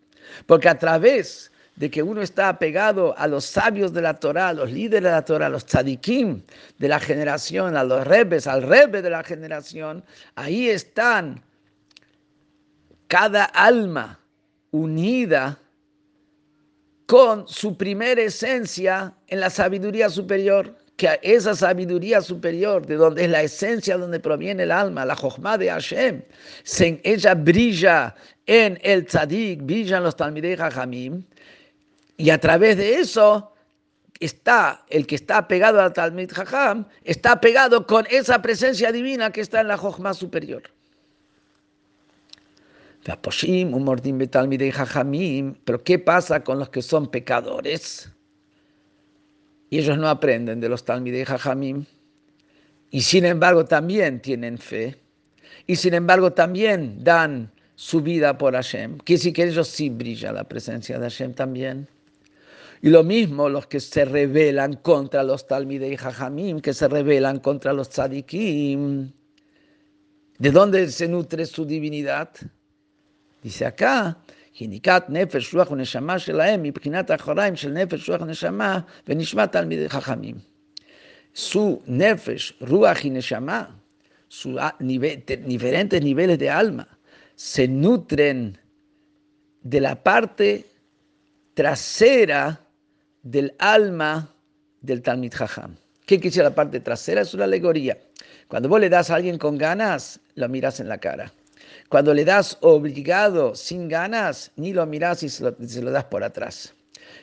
[0.48, 4.54] Porque a través de que uno está apegado a los sabios de la Torá, a
[4.54, 6.42] los líderes de la Torá, a los tzadikim
[6.80, 10.04] de la generación, a los rebes, al rebe de la generación,
[10.36, 11.44] ahí están
[13.08, 14.21] cada alma
[14.72, 15.60] unida
[17.06, 23.30] con su primera esencia en la sabiduría superior, que esa sabiduría superior, de donde es
[23.30, 26.22] la esencia donde proviene el alma, la Jochma de Hashem,
[27.04, 28.16] ella brilla
[28.46, 31.24] en el tzadik, brilla en los Talmidei Jajamim,
[32.18, 33.52] y a través de eso
[34.20, 39.42] está, el que está pegado al Talmid Jajam, está pegado con esa presencia divina que
[39.42, 40.64] está en la Jochma superior.
[45.66, 48.12] Pero ¿qué pasa con los que son pecadores?
[49.70, 51.86] Y ellos no aprenden de los Talmidei Jajamim.
[52.91, 54.97] Y sin embargo también tienen fe.
[55.66, 58.97] Y sin embargo también dan su vida por Hashem.
[58.99, 61.88] Quiere decir que ellos sí brilla la presencia de Hashem también.
[62.84, 67.74] Y lo mismo los que se rebelan contra los Talmidei Jajamim, que se rebelan contra
[67.74, 69.12] los Tzadikim.
[70.38, 72.30] ¿De dónde se nutre su divinidad?
[73.42, 74.18] Dice acá
[74.54, 80.39] Hinikat nefesh ruach uneshama shelaem, mibchinat achoraim shel nefesh ruach uneshama, venishmat talmidei chachamim.
[81.34, 83.70] Su nefesh, ruach y neshama,
[84.28, 86.88] sus diferentes niveles de alma,
[87.36, 88.58] se nutren
[89.64, 90.66] de la parte
[91.54, 92.60] trasera
[93.24, 94.34] del alma
[94.82, 95.76] del Talmid Jajam.
[96.06, 97.22] ¿Qué decir la parte trasera?
[97.22, 97.98] Es una alegoría.
[98.48, 101.32] Cuando vos le das a alguien con ganas, lo miras en la cara.
[101.92, 105.44] Cuando le das obligado, sin ganas, ni lo miras y se
[105.82, 106.74] lo, das por atrás.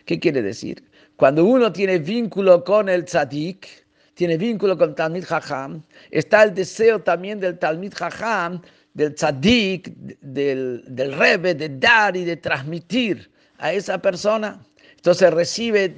[0.05, 0.85] ¿Qué quiere decir?
[1.17, 3.67] Cuando uno tiene vínculo con el tzadik,
[4.13, 8.61] tiene vínculo con Talmid Jajam, está el deseo también del Talmid Jajam,
[8.93, 9.89] del tzadik,
[10.21, 14.63] del, del rebe, de dar y de transmitir a esa persona.
[14.97, 15.95] Entonces recibe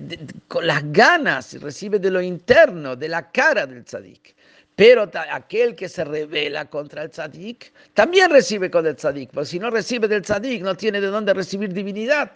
[0.46, 4.36] con las ganas, recibe de lo interno, de la cara del tzadik.
[4.80, 9.58] Pero aquel que se revela contra el tzadik también recibe con el tzadik, porque si
[9.58, 12.30] no recibe del tzadik no tiene de dónde recibir divinidad.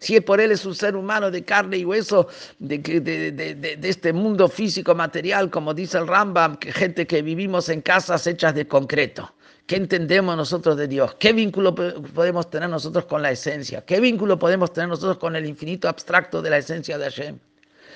[0.00, 2.26] Si es por él es un ser humano de carne y hueso,
[2.58, 7.82] de, de, este mundo físico material, como dice el Rambam, que gente que vivimos en
[7.82, 9.32] casas hechas de concreto.
[9.68, 11.14] ¿Qué entendemos nosotros de Dios?
[11.20, 13.82] ¿Qué vínculo podemos tener nosotros con la esencia?
[13.82, 17.38] ¿Qué vínculo podemos tener nosotros con el infinito abstracto de la esencia de Hashem?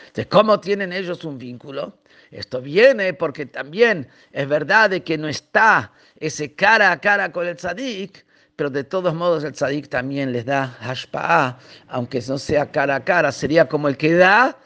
[0.06, 1.98] Entonces, ¿cómo tienen ellos un vínculo?
[2.30, 7.46] Esto viene porque también es verdad de que no está ese cara a cara con
[7.46, 8.24] el tzadik,
[8.56, 13.04] pero de todos modos el tzadik también les da hashpa'a, aunque no sea cara a
[13.04, 14.56] cara, sería como el que da,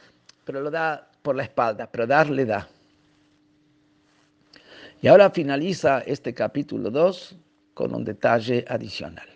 [0.45, 2.69] pero lo da por la espalda, pero dar le da.
[5.01, 7.37] Y ahora finaliza este capítulo 2
[7.75, 9.29] con un detalle adicional.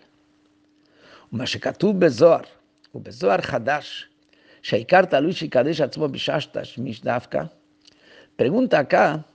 [8.37, 9.27] Pregunta acá,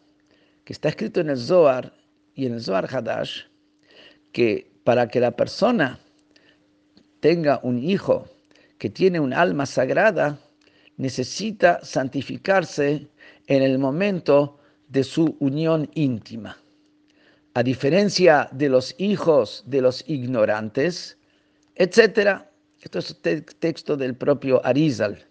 [0.64, 1.92] que está escrito en el Zohar
[2.36, 3.42] y en el Zohar Hadash,
[4.32, 6.00] que para que la persona
[7.20, 8.28] tenga un hijo
[8.78, 10.38] que tiene un alma sagrada,
[10.98, 13.08] necesita santificarse
[13.48, 16.58] en el momento de su unión íntima.
[17.56, 21.18] A diferencia de los hijos de los ignorantes,
[21.76, 22.53] etc.
[22.84, 23.16] Esto es
[23.60, 25.26] texto del propio Arizal.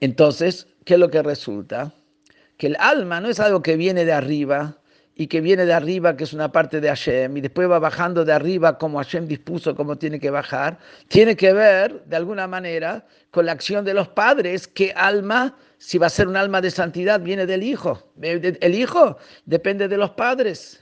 [0.00, 1.94] Entonces, ¿qué es lo que resulta?
[2.56, 4.82] Que el alma no es algo que viene de arriba,
[5.14, 8.24] y que viene de arriba, que es una parte de Hashem, y después va bajando
[8.24, 10.78] de arriba como Hashem dispuso, como tiene que bajar,
[11.08, 15.98] tiene que ver, de alguna manera, con la acción de los padres, que alma, si
[15.98, 18.10] va a ser un alma de santidad, viene del Hijo.
[18.20, 20.81] El Hijo depende de los padres.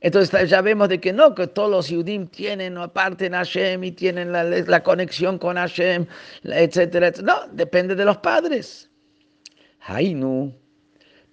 [0.00, 3.92] Entonces ya vemos de que no, que todos los Yudim tienen aparte en Hashem y
[3.92, 6.06] tienen la, la conexión con Hashem,
[6.44, 7.34] etcétera, etcétera.
[7.34, 8.90] No, depende de los padres.
[9.80, 10.52] Hainu.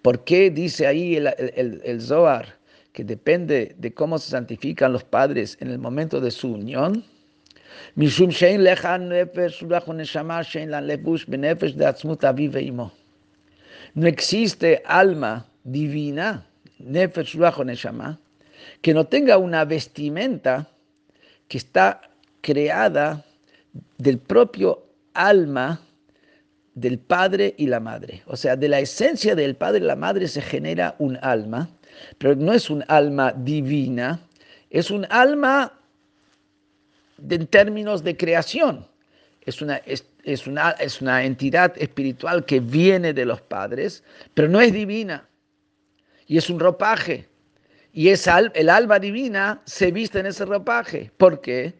[0.01, 2.57] ¿Por qué dice ahí el, el, Zohar
[2.91, 7.05] que depende de cómo se santifican los padres en el momento de su unión?
[13.93, 16.45] No existe alma divina,
[18.81, 20.69] que no tenga una vestimenta
[21.47, 22.01] que está
[22.41, 23.23] creada
[23.97, 24.83] del propio
[25.13, 25.81] alma
[26.75, 28.23] del padre y la madre.
[28.25, 31.69] O sea, de la esencia del padre y la madre se genera un alma,
[32.17, 34.19] pero no es un alma divina,
[34.69, 35.79] es un alma
[37.29, 38.87] en términos de creación.
[39.41, 44.03] Es una, es, una, es una entidad espiritual que viene de los padres,
[44.33, 45.27] pero no es divina.
[46.27, 47.27] Y es un ropaje.
[47.95, 51.11] Y esa, el alma divina se viste en ese ropaje.
[51.15, 51.75] ¿Por qué?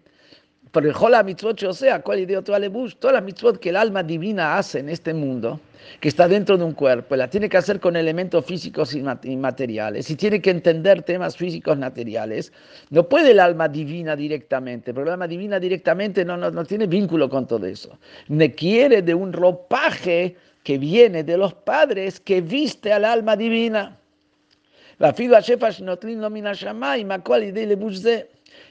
[0.72, 4.58] Por el Hola Mitzvot o sea, ¿cuál idea Todas las mitzvot que el alma divina
[4.58, 5.60] hace en este mundo,
[6.00, 10.10] que está dentro de un cuerpo, la tiene que hacer con elementos físicos y materiales,
[10.10, 12.52] y tiene que entender temas físicos materiales.
[12.90, 17.30] No puede el alma divina directamente, porque el alma divina directamente no, no, tiene vínculo
[17.30, 17.98] con todo eso.
[18.28, 24.00] Me quiere de un ropaje que viene de los padres que viste al alma divina.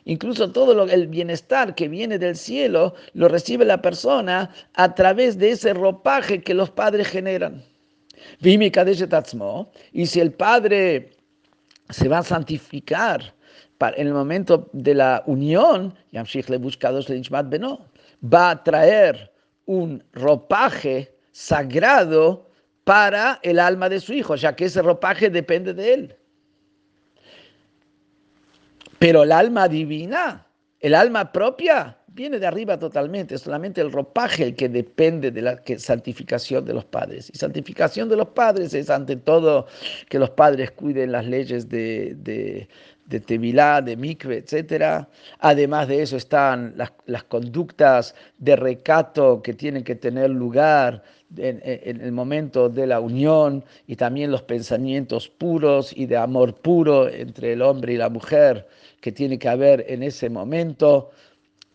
[0.05, 5.51] Incluso todo el bienestar que viene del cielo lo recibe la persona a través de
[5.51, 7.63] ese ropaje que los padres generan.
[9.93, 11.11] Y si el padre
[11.91, 13.35] se va a santificar
[13.97, 15.95] en el momento de la unión,
[18.23, 19.33] va a traer
[19.67, 22.52] un ropaje sagrado
[22.85, 26.17] para el alma de su hijo, ya que ese ropaje depende de él.
[28.99, 30.47] Pero el alma divina,
[30.81, 35.43] el alma propia, viene de arriba totalmente, es solamente el ropaje el que depende de
[35.43, 37.31] la santificación de los padres.
[37.33, 39.67] Y santificación de los padres es ante todo
[40.09, 42.15] que los padres cuiden las leyes de,
[43.07, 45.07] de tevilá, de mikve, etc.
[45.39, 51.03] Además de eso están las, las, conductas de recato que tienen que tener lugar
[51.37, 57.09] en, el momento de la unión y también los pensamientos puros y de amor puro
[57.09, 58.69] entre el hombre y la mujer
[59.01, 61.11] que tiene que haber en ese momento.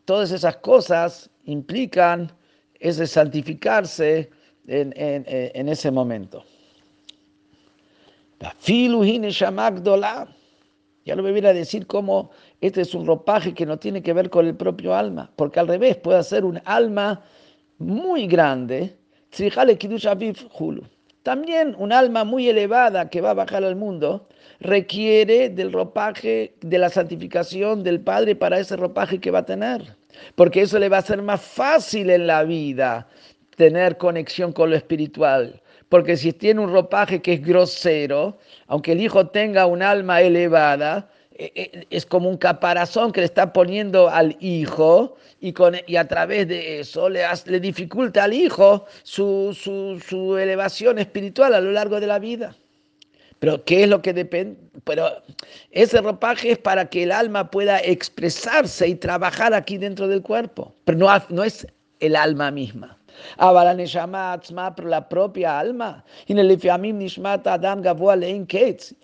[0.06, 2.32] Todas esas cosas implican
[2.80, 4.30] ese santificarse
[4.68, 6.44] en, en, en ese momento.
[11.06, 14.46] Ya lo me decir como este es un ropaje que no tiene que ver con
[14.46, 17.24] el propio alma, porque al revés puede ser un alma
[17.78, 18.97] muy grande,
[21.24, 26.78] también un alma muy elevada que va a bajar al mundo requiere del ropaje, de
[26.78, 29.98] la santificación del Padre para ese ropaje que va a tener,
[30.36, 33.10] porque eso le va a ser más fácil en la vida
[33.58, 35.62] tener conexión con lo espiritual.
[35.90, 41.10] Porque si tiene un ropaje que es grosero, aunque el hijo tenga un alma elevada,
[41.38, 46.48] es como un caparazón que le está poniendo al hijo y, con, y a través
[46.48, 52.00] de eso le, le dificulta al hijo su, su, su, elevación espiritual a lo largo
[52.00, 52.56] de la vida.
[53.40, 54.60] Pero ¿qué es lo que depende?
[54.84, 55.12] Pero
[55.70, 60.74] ese ropaje es para que el alma pueda expresarse y trabajar aquí dentro del cuerpo,
[60.86, 61.68] pero no, no es
[62.00, 62.97] el alma misma
[64.76, 66.04] pero la propia alma.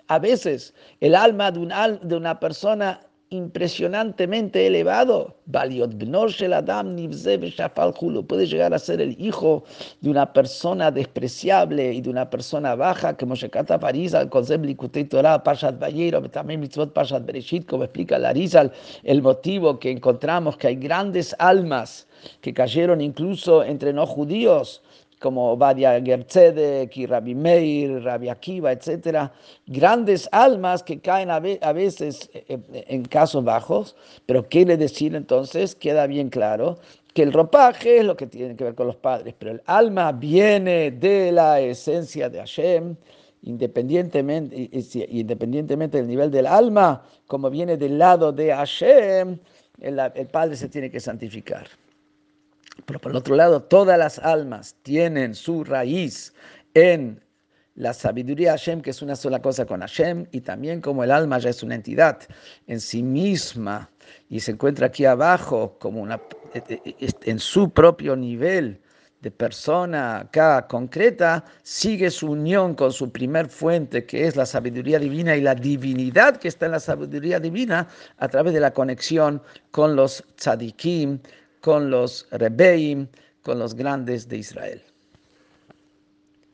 [0.07, 2.99] A veces el alma de, un, al de una persona
[3.33, 5.35] impresionantemente elevado.
[8.27, 9.63] Puede llegar a ser el hijo
[10.01, 15.05] de una persona despreciable y de una persona baja, como Shekata París, al concepto Likutei
[15.05, 18.71] Torah, Pashat Bayero, también Mitzvot Pashat Bereshit, como explica Larizal,
[19.03, 22.07] el motivo que encontramos que hay grandes almas
[22.41, 24.81] que cayeron incluso entre no judíos,
[25.23, 29.31] como Badia Gertzedek y Rabbi Meir, Rabbi Akiva, etc.
[29.65, 33.95] Grandes almas que caen a veces eh, eh, en casos bajos,
[34.25, 35.75] pero ¿qué le decir entonces?
[35.75, 36.77] Queda bien claro
[37.13, 40.11] que el ropaje es lo que tiene que ver con los padres, pero el alma
[40.11, 42.95] viene de la esencia de Hashem,
[43.43, 44.69] independientemente,
[45.09, 49.37] independientemente del nivel del alma, como viene del lado de Hashem,
[49.79, 51.67] el padre se tiene que santificar.
[52.85, 56.33] Pero por el otro lado, todas las almas tienen su raíz
[56.73, 57.21] en
[57.75, 61.39] la sabiduría Hashem, que es una sola cosa con Hashem, y también como el alma
[61.39, 62.19] ya es una entidad
[62.67, 63.89] en sí misma
[64.29, 66.21] y se encuentra aquí abajo como una,
[66.53, 68.79] en su propio nivel
[69.21, 74.99] de persona acá concreta, sigue su unión con su primer fuente, que es la sabiduría
[74.99, 79.41] divina y la divinidad que está en la sabiduría divina a través de la conexión
[79.71, 81.19] con los tzadikim,
[81.63, 83.07] con los Rebeim,
[83.41, 84.83] con los grandes de Israel.